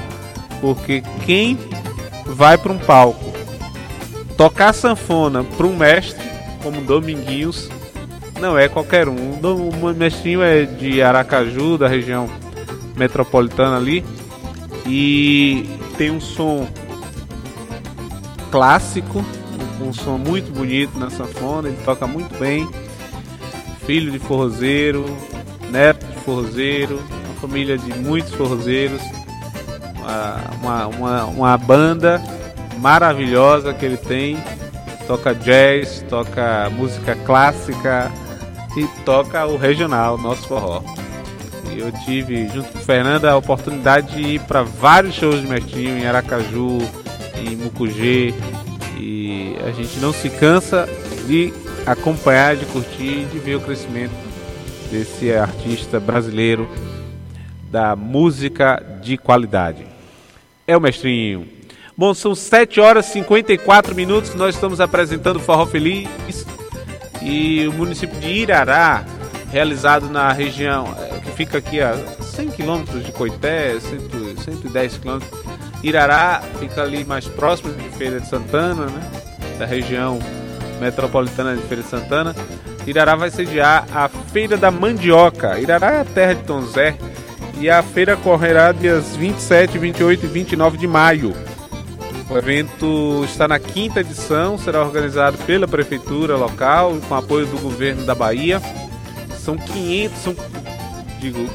[0.61, 1.57] porque quem
[2.26, 3.27] vai para um palco
[4.39, 6.24] tocar sanfona para um mestre
[6.62, 7.68] como Dominguinhos
[8.41, 9.32] não é qualquer um.
[9.43, 12.30] O mestrinho é de Aracaju, da região
[12.97, 14.05] metropolitana ali,
[14.86, 16.68] e tem um som
[18.53, 19.24] clássico,
[19.80, 22.68] um som muito bonito na sanfona, ele toca muito bem.
[23.84, 25.05] Filho de forrozeiro,
[25.68, 29.03] neto de forrozeiro, uma família de muitos forrozeiros,
[30.61, 32.22] uma, uma, uma banda
[32.78, 34.38] maravilhosa que ele tem.
[35.06, 38.10] Toca jazz, toca música clássica
[38.76, 40.82] e toca o regional, nosso forró.
[41.72, 45.46] E eu tive, junto com o Fernando, a oportunidade de ir para vários shows de
[45.46, 46.78] Mestrinho em Aracaju,
[47.36, 48.34] em Mucugê.
[48.98, 50.88] E a gente não se cansa
[51.26, 51.52] de
[51.86, 54.12] acompanhar, de curtir, de ver o crescimento
[54.90, 56.68] desse artista brasileiro
[57.70, 59.86] da música de qualidade.
[60.66, 61.57] É o Mestrinho.
[61.99, 64.32] Bom, são 7 horas e 54 minutos.
[64.36, 66.46] Nós estamos apresentando o Forró Feliz
[67.20, 69.05] e o município de Irará,
[69.51, 75.40] realizado na região eh, que fica aqui a 100 quilômetros de Coité, 110 quilômetros.
[75.82, 79.11] Irará fica ali mais próximo de Feira de Santana, né?
[79.59, 80.20] da região
[80.80, 82.32] metropolitana de Feira de Santana.
[82.86, 85.59] Irará vai sediar a Feira da Mandioca.
[85.59, 86.96] Irará é a terra de Tom Zé
[87.61, 91.47] e a feira correrá dias 27, 28 e 29 de maio.
[92.30, 98.04] O evento está na quinta edição, será organizado pela prefeitura local com apoio do governo
[98.04, 98.60] da Bahia.
[99.38, 100.36] São 500, são,
[101.18, 101.48] digo,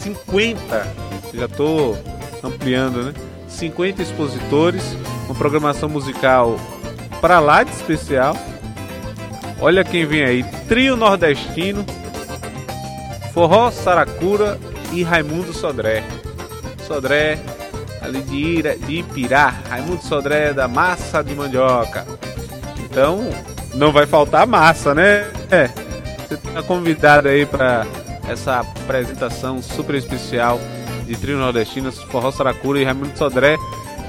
[0.00, 0.86] 50,
[1.34, 1.98] já estou
[2.42, 3.14] ampliando, né?
[3.46, 4.82] 50 expositores,
[5.26, 6.56] uma programação musical
[7.20, 8.34] para lá de especial.
[9.60, 11.84] Olha quem vem aí: Trio Nordestino,
[13.34, 14.58] Forró Saracura
[14.94, 16.02] e Raimundo Sodré.
[16.86, 17.38] Sodré
[18.10, 22.06] ali de, Ira, de Ipirá, Raimundo Sodré da massa de mandioca.
[22.84, 23.28] Então,
[23.74, 25.30] não vai faltar massa, né?
[25.50, 25.68] É.
[26.28, 27.86] Você está convidado aí para
[28.28, 30.60] essa apresentação super especial
[31.06, 33.56] de trio nordestinos, Forró Saracura e Raimundo Sodré,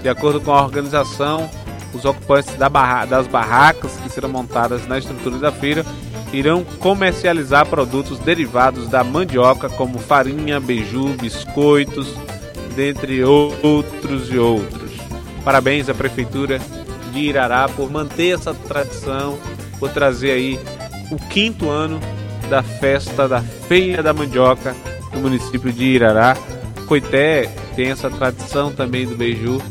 [0.01, 1.49] de acordo com a organização,
[1.93, 5.85] os ocupantes da barra, das barracas que serão montadas na estrutura da feira
[6.33, 12.15] irão comercializar produtos derivados da mandioca, como farinha, beiju, biscoitos,
[12.75, 14.91] dentre outros e outros.
[15.43, 16.59] Parabéns à Prefeitura
[17.11, 19.37] de Irará por manter essa tradição,
[19.79, 20.59] por trazer aí
[21.11, 21.99] o quinto ano
[22.49, 24.75] da festa da Feira da Mandioca
[25.13, 26.37] no município de Irará.
[26.87, 29.61] Coité tem essa tradição também do beiju,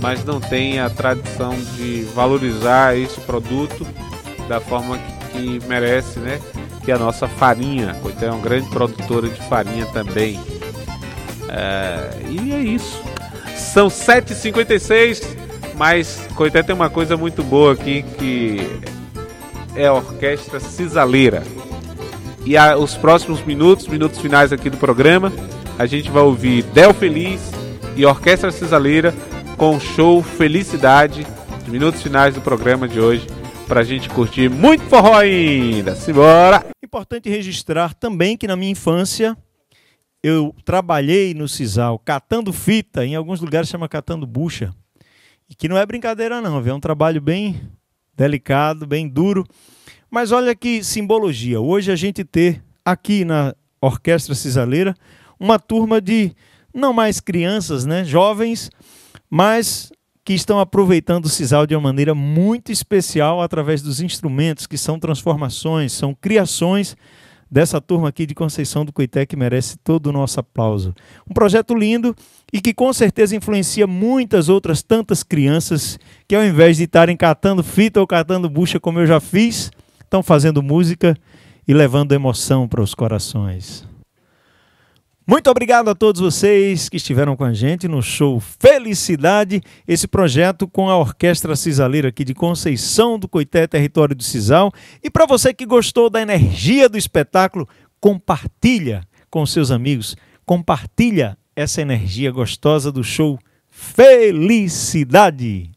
[0.00, 3.86] mas não tem a tradição de valorizar esse produto
[4.48, 4.98] da forma
[5.32, 6.40] que, merece, né?
[6.84, 7.94] Que é a nossa farinha.
[8.02, 10.40] Coité é uma grande produtora de farinha também.
[11.48, 13.02] É, e é isso.
[13.56, 15.36] São 7h56,
[15.74, 18.80] mas Coité tem uma coisa muito boa aqui que
[19.74, 21.42] é a Orquestra Cisaleira.
[22.44, 25.32] E a, os próximos minutos, minutos finais aqui do programa,
[25.78, 27.40] a gente vai ouvir Del Feliz
[27.96, 29.14] e Orquestra Cisaleira
[29.56, 31.26] com o show Felicidade,
[31.64, 33.26] de minutos finais do programa de hoje,
[33.66, 35.94] para a gente curtir muito forró ainda.
[35.96, 36.64] Simbora!
[36.84, 39.36] Importante registrar também que na minha infância
[40.22, 44.74] eu trabalhei no Cisal catando fita, em alguns lugares chama catando bucha,
[45.48, 47.60] e que não é brincadeira não, é um trabalho bem
[48.16, 49.44] delicado, bem duro,
[50.10, 54.94] mas olha que simbologia, hoje a gente ter aqui na Orquestra Cisaleira
[55.38, 56.34] uma turma de
[56.72, 58.70] não mais crianças, né, jovens,
[59.30, 59.90] mas
[60.24, 64.98] que estão aproveitando o sisal de uma maneira muito especial através dos instrumentos que são
[64.98, 66.96] transformações, são criações
[67.50, 70.94] dessa turma aqui de Conceição do Coité que merece todo o nosso aplauso.
[71.28, 72.14] Um projeto lindo
[72.52, 77.62] e que com certeza influencia muitas outras tantas crianças que ao invés de estarem catando
[77.62, 79.70] fita ou catando bucha como eu já fiz,
[80.02, 81.16] estão fazendo música
[81.66, 83.95] e levando emoção para os corações.
[85.28, 90.68] Muito obrigado a todos vocês que estiveram com a gente no show Felicidade, esse projeto
[90.68, 94.70] com a Orquestra Cisaleira aqui de Conceição do Coité, território do Cisal.
[95.02, 97.68] E para você que gostou da energia do espetáculo,
[98.00, 100.14] compartilha com seus amigos,
[100.44, 103.36] compartilha essa energia gostosa do show
[103.68, 105.72] Felicidade.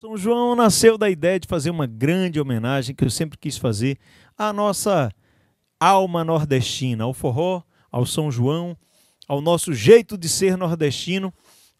[0.00, 3.98] São João nasceu da ideia de fazer uma grande homenagem que eu sempre quis fazer
[4.38, 5.10] à nossa
[5.80, 8.76] alma nordestina, ao forró ao São João,
[9.28, 11.32] ao nosso jeito de ser nordestino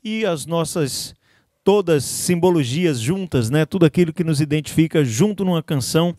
[0.05, 1.15] e as nossas
[1.65, 3.65] todas simbologias juntas, né?
[3.65, 6.15] Tudo aquilo que nos identifica junto numa canção.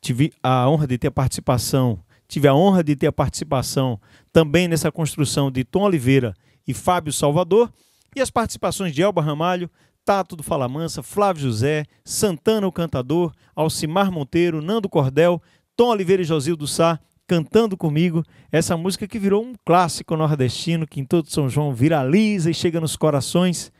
[0.00, 4.00] Tive a honra de ter a participação, tive a honra de ter a participação
[4.32, 6.34] também nessa construção de Tom Oliveira
[6.66, 7.70] e Fábio Salvador
[8.16, 9.70] e as participações de Elba Ramalho,
[10.04, 15.40] Tato do Fala Mansa, Flávio José, Santana o Cantador, Alcimar Monteiro, Nando Cordel,
[15.76, 16.98] Tom Oliveira e Josildo Sá
[17.30, 22.50] cantando comigo essa música que virou um clássico nordestino que em todo São João viraliza
[22.50, 23.70] e chega nos corações.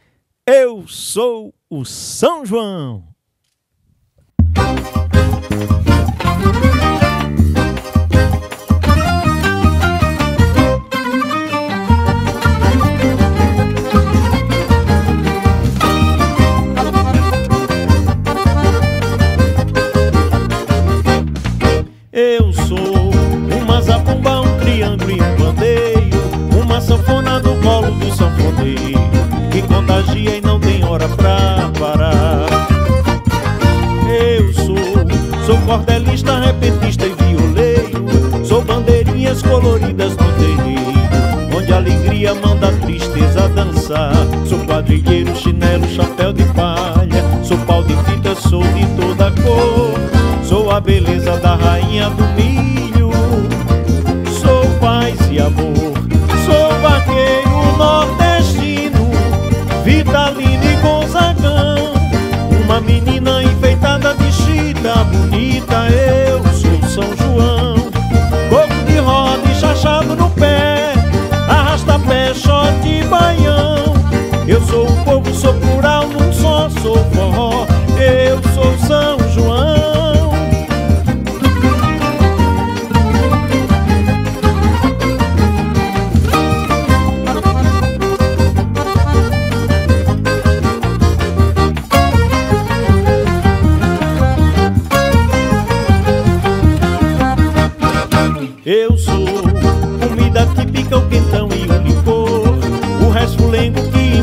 [0.47, 3.03] Eu sou o São João.
[22.13, 23.00] Eu sou
[24.01, 29.01] uma zabumba, um triângulo e um bandeio Uma sanfona no colo do sanfoneiro
[29.51, 32.47] Que contagia e não tem hora pra parar.
[34.09, 34.77] Eu sou,
[35.47, 42.73] sou cordelista, repentista e violeiro Sou bandeirinhas coloridas no terreiro Onde a alegria manda a
[42.73, 44.13] tristeza dançar.
[44.47, 49.95] Sou quadrilheiro, chinelo, chapéu de palha Sou pau de fita, sou de toda cor
[50.45, 52.70] Sou a beleza da rainha do milho
[65.91, 67.75] Eu sou São João.
[68.49, 70.93] Coco de roda e chachado no pé
[71.49, 73.50] Arrasta pé, shot e baião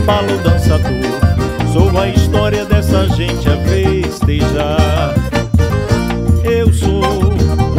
[0.08, 1.74] resfulengo que embala o dançador.
[1.74, 5.14] Sou a história dessa gente a festejar.
[6.43, 7.03] Eu sou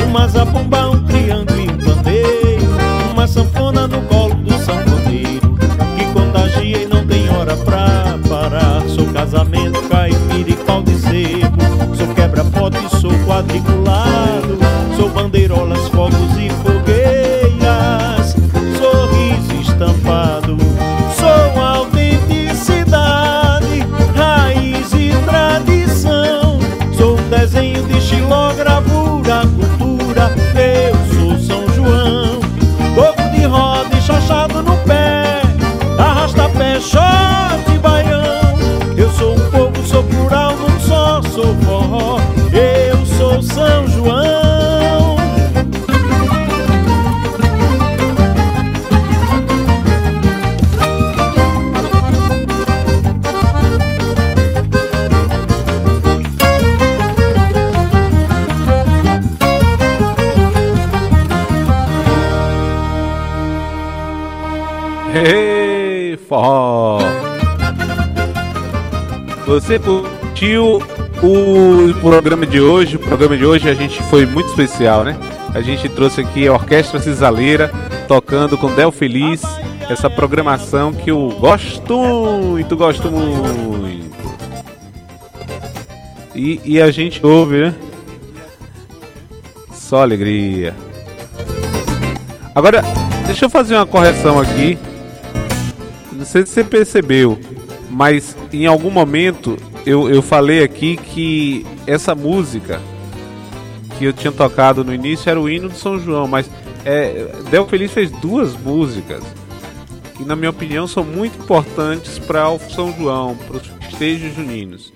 [0.06, 2.66] uma zabumba, um triângulo e um pandeiro
[3.12, 5.56] Uma sanfona no colo do sanfoneiro
[5.96, 8.82] Que contagia e não tem hora pra parar.
[8.88, 14.58] Sou casamento, caipira e pau de sebo Sou quebra-pote, sou quadriculado
[14.96, 16.47] Sou bandeirolas, fogos e
[69.68, 70.82] Você curtiu
[71.22, 72.96] o programa de hoje?
[72.96, 75.14] O programa de hoje a gente foi muito especial, né?
[75.54, 77.70] A gente trouxe aqui a Orquestra Cisaleira
[78.08, 79.42] tocando com Del Feliz,
[79.90, 84.08] essa programação que eu gosto muito, gosto muito.
[86.34, 87.74] E, e a gente ouve, né?
[89.74, 90.74] Só alegria.
[92.54, 92.82] Agora,
[93.26, 94.78] deixa eu fazer uma correção aqui.
[96.10, 97.38] Não sei se você percebeu,
[97.98, 102.80] mas em algum momento eu, eu falei aqui que essa música
[103.98, 106.48] que eu tinha tocado no início era o hino de São João, mas
[106.84, 109.24] é, Del Feliz fez duas músicas
[110.16, 114.92] que, na minha opinião, são muito importantes para o São João, para os festejos juninos.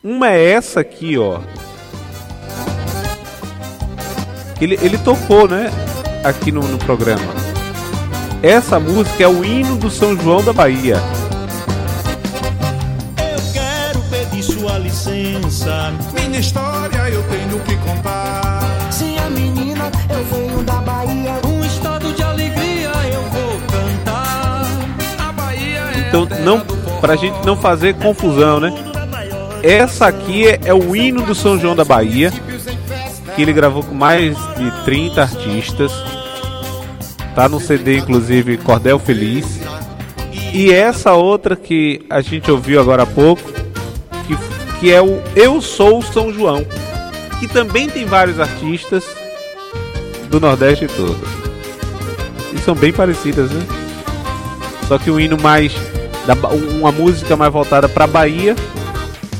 [0.00, 1.40] Uma é essa aqui, ó.
[4.60, 5.72] Ele, ele tocou, né?
[6.22, 7.34] Aqui no, no programa.
[8.40, 10.98] Essa música é o hino do São João da Bahia.
[14.94, 15.92] Licença.
[16.12, 18.60] Minha história eu tenho que contar.
[18.92, 21.40] Se a menina, eu venho da Bahia.
[21.44, 24.64] Um estado de alegria eu vou cantar.
[25.18, 26.60] A Bahia é Então, não,
[27.00, 28.72] pra gente não fazer confusão, né?
[29.64, 32.32] Essa aqui é, é o hino do São João da Bahia,
[33.34, 35.92] que ele gravou com mais de 30 artistas.
[37.34, 39.60] Tá no CD, inclusive, Cordel Feliz.
[40.52, 43.63] E essa outra que a gente ouviu agora há pouco,
[44.84, 46.62] que, é o Eu Sou São João,
[47.40, 49.02] que também tem vários artistas
[50.28, 51.16] do Nordeste todo.
[52.52, 53.66] E são bem parecidas, né?
[54.86, 55.72] Só que um hino mais.
[56.26, 56.34] da
[56.76, 58.54] uma música mais voltada pra Bahia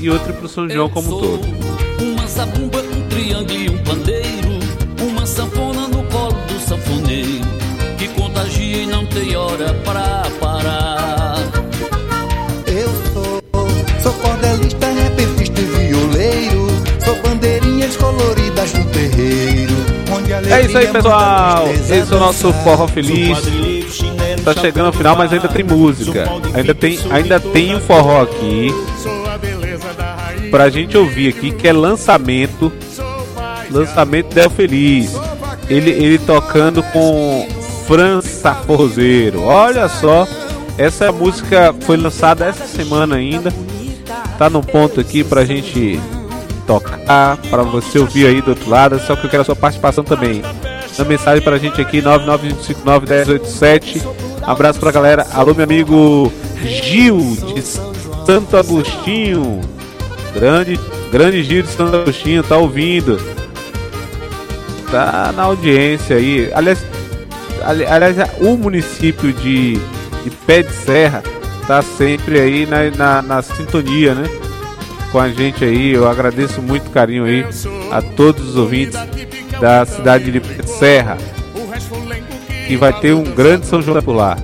[0.01, 1.47] e outra pro São João como um todo.
[2.01, 4.59] Uma um triângulo e um pandeiro.
[4.99, 7.45] Uma sanfona no colo do sanfoneiro.
[7.99, 9.75] Que contagia e não tem hora
[20.55, 21.69] É isso aí, pessoal.
[21.69, 23.39] Esse é o nosso forró feliz.
[24.45, 26.29] Tá chegando ao final, mas ainda tem música.
[26.55, 28.73] Ainda tem, ainda tem um forró aqui
[30.53, 32.73] pra gente ouvir aqui, que é lançamento.
[33.69, 35.13] Lançamento Del Feliz.
[35.69, 37.49] Ele, ele tocando com
[37.89, 39.43] França Forzeiro.
[39.43, 40.29] Olha só,
[40.79, 43.53] essa música foi lançada essa semana ainda.
[44.39, 45.99] Tá num ponto aqui pra gente
[46.67, 48.99] tocar, pra você ouvir aí do outro lado.
[49.01, 50.43] Só que eu quero a sua participação também.
[50.97, 54.03] Manda mensagem pra gente aqui, 995591087.
[54.43, 55.27] Abraço pra galera.
[55.33, 57.19] Alô, meu amigo Gil
[57.55, 59.61] de Santo Agostinho.
[60.35, 60.79] Grande,
[61.11, 63.19] grande Gil de Santo Agostinho, tá ouvindo.
[64.91, 66.51] Tá na audiência aí.
[66.55, 66.79] Aliás,
[67.65, 69.75] ali- aliás o município de,
[70.23, 71.23] de Pé de Serra
[71.67, 74.29] tá sempre aí na, na, na sintonia, né?
[75.15, 75.93] Com a gente aí.
[75.93, 77.47] Eu agradeço muito carinho aí
[77.93, 78.99] a todos os ouvintes
[79.61, 81.17] da cidade de Serra.
[82.67, 84.37] Que vai ter um grande São João por lá.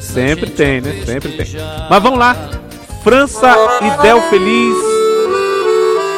[0.00, 1.04] Sempre tem, né?
[1.06, 1.46] Sempre tem.
[1.88, 2.36] Mas vamos lá.
[3.04, 4.74] França e Del Feliz.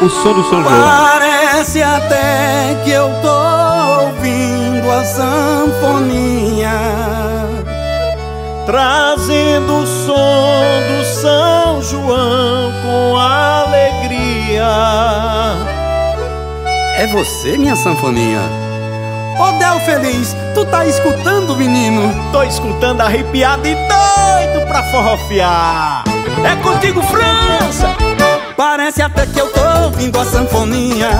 [0.00, 0.88] O som do São João.
[0.88, 6.70] Parece até que eu tô ouvindo a sanfoninha
[8.66, 14.66] Trazendo o som do São João com alegria.
[16.98, 18.40] É você, minha sanfoninha?
[19.38, 22.12] Ô Del Feliz, tu tá escutando, menino?
[22.32, 26.02] Tô escutando arrepiado e doido pra forrofiar.
[26.44, 27.94] É contigo, França!
[28.56, 31.10] Parece até que eu tô ouvindo a sanfoninha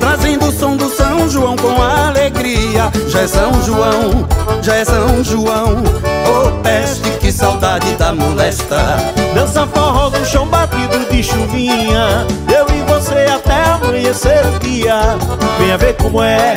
[0.00, 4.26] Trazendo o som do São João com alegria Já é São João,
[4.68, 5.82] já é São João.
[6.28, 8.98] Ô peste, que saudade da molesta.
[9.34, 12.26] Dança forró no chão batido de chuvinha.
[12.54, 15.16] Eu e você até amanhecer o dia.
[15.58, 16.56] Venha ver como é,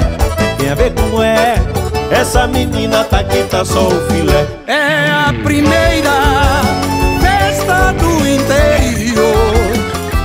[0.57, 1.55] venha ver como é.
[2.12, 4.45] Essa menina tá aqui, tá só o filé.
[4.68, 6.12] É a primeira
[7.22, 9.24] festa do interior.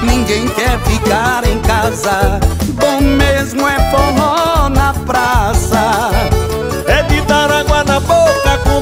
[0.03, 2.41] Ninguém quer ficar em casa.
[2.81, 6.46] Bom mesmo é forró na praça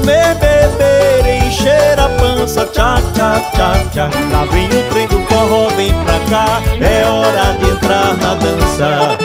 [0.05, 4.09] comer, beber, encher a pança Tchá, tchá, tchá, tchá.
[4.31, 9.17] Lá vem o trem do forró, vem pra cá É hora de entrar na dança.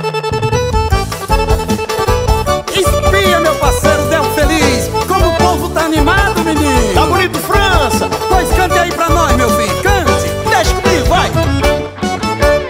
[2.74, 6.94] Espia, meu parceiro Del Feliz Como o povo tá animado, menino.
[6.94, 8.08] Tá bonito, França?
[8.28, 10.30] Pois cante aí pra nós, meu filho, cante.
[10.48, 11.30] Deixa comigo, vai!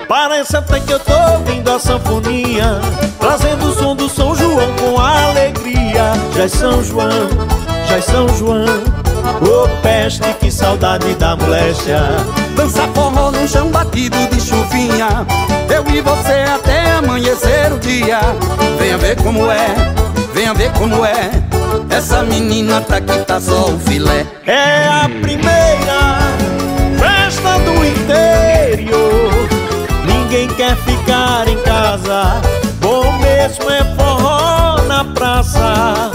[0.09, 2.81] Parece até que eu tô ouvindo a sanfonia
[3.21, 6.13] Trazendo o som do São João com alegria.
[6.35, 7.29] Já é São João,
[7.97, 8.65] é São João
[9.43, 12.01] Ô peste, que saudade da moléstia
[12.61, 15.27] Dança forró num chão batido de chuvinha.
[15.75, 18.21] Eu e você até amanhecer o dia.
[18.79, 19.75] Venha ver como é,
[20.35, 21.31] venha ver como é.
[21.89, 24.27] Essa menina tá aqui, tá só o filé.
[24.47, 26.19] É a primeira
[26.99, 29.33] festa do interior.
[30.05, 32.43] Ninguém quer ficar em casa.
[32.81, 36.11] Bom mesmo é forró na praça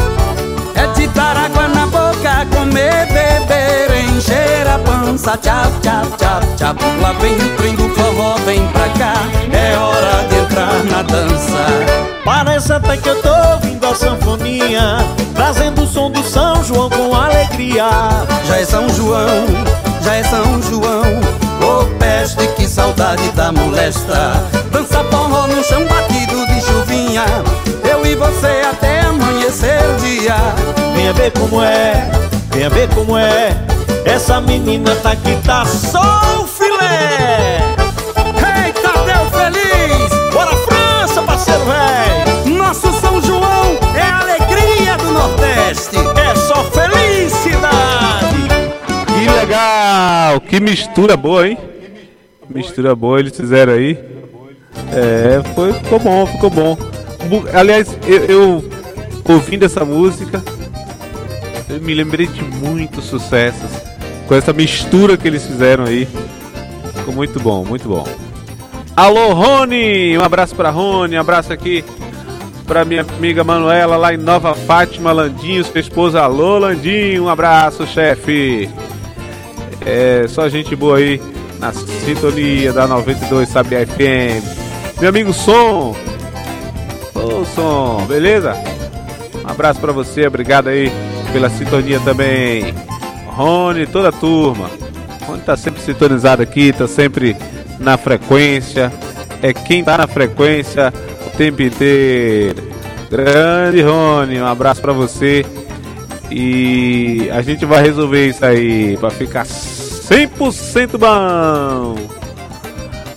[2.76, 5.38] comer, beber, encher a pança.
[5.38, 6.76] Tchau, tchau, tchau, tchau.
[7.02, 9.14] Lá vem o trem do forró, vem pra cá.
[9.52, 11.66] É hora de entrar na dança.
[12.26, 14.98] Parece até que eu tô ouvindo a sanfoninha
[15.36, 17.90] Trazendo o som do São João com alegria.
[18.46, 19.46] Já é São João,
[20.02, 21.04] já é São João.
[21.62, 24.44] Ô oh, peste, que saudade da molesta.
[24.72, 27.26] Dança forró no chão batido de chuvinha.
[27.90, 30.36] Eu e você até amanhecer o dia.
[30.96, 32.10] Venha ver como é,
[32.56, 33.50] venha ver como é
[34.06, 37.60] Essa menina tá que tá só o filé
[38.66, 40.34] Eita, deu feliz!
[40.34, 42.58] Bora França, parceiro velho!
[42.58, 47.76] Nosso São João é a alegria do Nordeste É só felicidade!
[49.08, 50.40] Que legal!
[50.40, 51.58] Que mistura boa, hein?
[52.50, 53.98] Mistura boa eles fizeram aí.
[54.94, 56.78] É, foi, ficou bom, ficou bom.
[57.54, 58.72] Aliás, eu, eu
[59.28, 60.44] ouvindo essa música,
[61.70, 63.70] eu me lembrei de muitos sucessos
[64.28, 66.08] com essa mistura que eles fizeram aí.
[66.96, 68.06] Ficou muito bom, muito bom.
[68.96, 70.18] Alô, Rony!
[70.18, 71.84] Um abraço pra Rony, um abraço aqui
[72.66, 76.22] pra minha amiga Manuela lá em Nova Fátima, Landinho, sua esposa.
[76.22, 78.70] Alô, Landinho, um abraço, chefe.
[79.86, 81.22] É, só gente boa aí
[81.60, 84.44] na sintonia da 92 Sabe FM.
[85.00, 85.96] Meu amigo Som.
[87.14, 88.54] Ô, Som, beleza?
[89.44, 90.92] Um abraço pra você, obrigado aí
[91.36, 92.74] pela sintonia também.
[93.28, 94.70] Rony, toda a turma.
[95.28, 97.36] Rony tá sempre sintonizado aqui, tá sempre
[97.78, 98.90] na frequência.
[99.42, 100.94] É quem tá na frequência
[101.28, 102.64] o tempo inteiro.
[103.12, 105.46] Grande Rony, um abraço para você.
[106.32, 111.96] E a gente vai resolver isso aí para ficar 100% bom.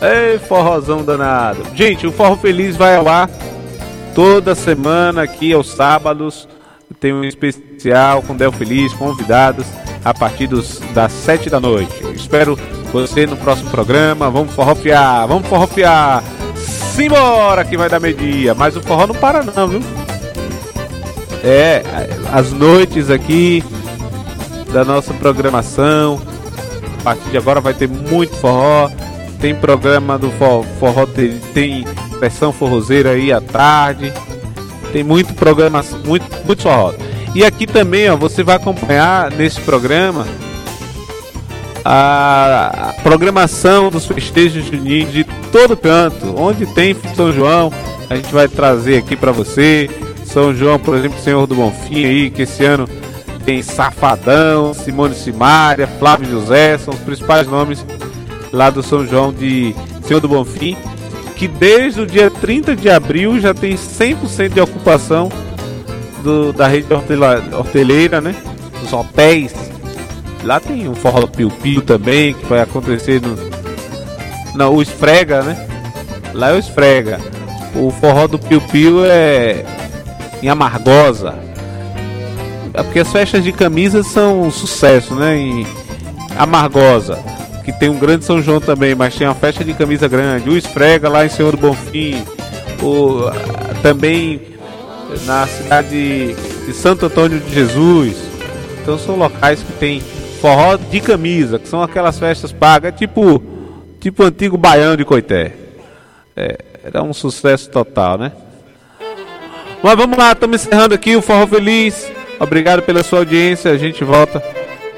[0.03, 1.63] Ei, forrozão danado.
[1.73, 3.31] Gente, o Forró Feliz vai ao ar
[4.13, 6.49] toda semana aqui aos sábados.
[7.01, 9.67] Tem um especial com Del Feliz, convidados
[10.05, 11.93] a partir dos, das 7 da noite.
[12.15, 12.59] espero
[12.93, 14.31] você no próximo programa.
[14.31, 16.23] Vamos forrofiar, vamos forrofiar.
[16.57, 18.55] Simbora que vai dar meio-dia.
[18.55, 19.81] Mas o forró não para não, viu?
[21.45, 21.83] É,
[22.33, 23.63] as noites aqui
[24.73, 26.21] da nossa programação.
[27.01, 28.91] A partir de agora vai ter muito forró.
[29.41, 31.07] Tem programa do forró, forró
[31.55, 31.85] tem
[32.19, 34.13] versão forrozeira aí à tarde.
[34.93, 36.93] Tem muito programa, muito, muito forró.
[37.35, 40.27] E aqui também, ó, você vai acompanhar nesse programa
[41.85, 46.35] a programação dos festejos juninos de todo canto.
[46.37, 47.73] Onde tem São João,
[48.11, 49.89] a gente vai trazer aqui para você.
[50.25, 52.89] São João, por exemplo, Senhor do Bonfim aí, que esse ano
[53.45, 57.85] tem Safadão, Simone Simária, Flávio José, são os principais nomes
[58.53, 59.75] lá do São João de
[60.07, 60.77] Senhor do Bonfim,
[61.39, 65.31] que desde o dia 30 de abril já tem 100% de ocupação
[66.23, 68.35] do, da rede horteleira, né?
[68.83, 69.55] Dos hotéis
[70.45, 73.37] Lá tem um forró Piu Piu também, que vai acontecer no.
[74.55, 75.67] Não, o Esfrega, né?
[76.33, 77.21] Lá é o Esfrega.
[77.75, 79.65] O forró do Piu Piu é
[80.43, 81.35] em Amargosa.
[82.73, 85.37] É porque as festas de camisa são um sucesso, né?
[85.37, 85.67] Em
[86.37, 87.19] Amargosa,
[87.73, 90.49] que tem um grande São João também, mas tem uma festa de camisa grande.
[90.49, 92.25] O Esfrega lá em Senhor do Bonfim.
[92.83, 93.25] O,
[93.83, 94.41] também
[95.27, 98.17] na cidade de Santo Antônio de Jesus.
[98.81, 100.01] Então são locais que tem
[100.41, 103.43] forró de camisa, que são aquelas festas pagas, tipo,
[104.01, 105.53] tipo antigo baiano de Coité.
[106.35, 108.33] É, era um sucesso total, né?
[109.83, 112.11] Mas vamos lá, estamos encerrando aqui o Forró Feliz.
[112.41, 113.71] Obrigado pela sua audiência.
[113.71, 114.43] A gente volta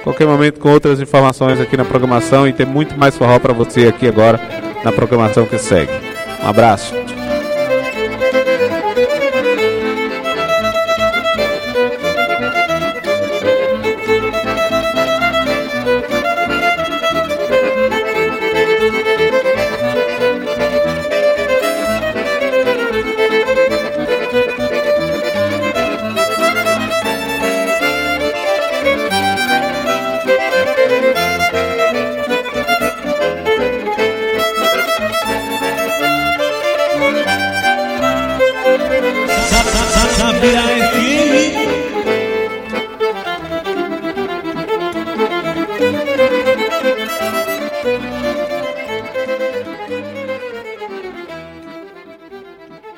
[0.03, 3.89] qualquer momento com outras informações aqui na programação e tem muito mais forró para você
[3.89, 4.41] aqui agora
[4.85, 5.93] na programação que segue.
[6.43, 7.10] Um abraço.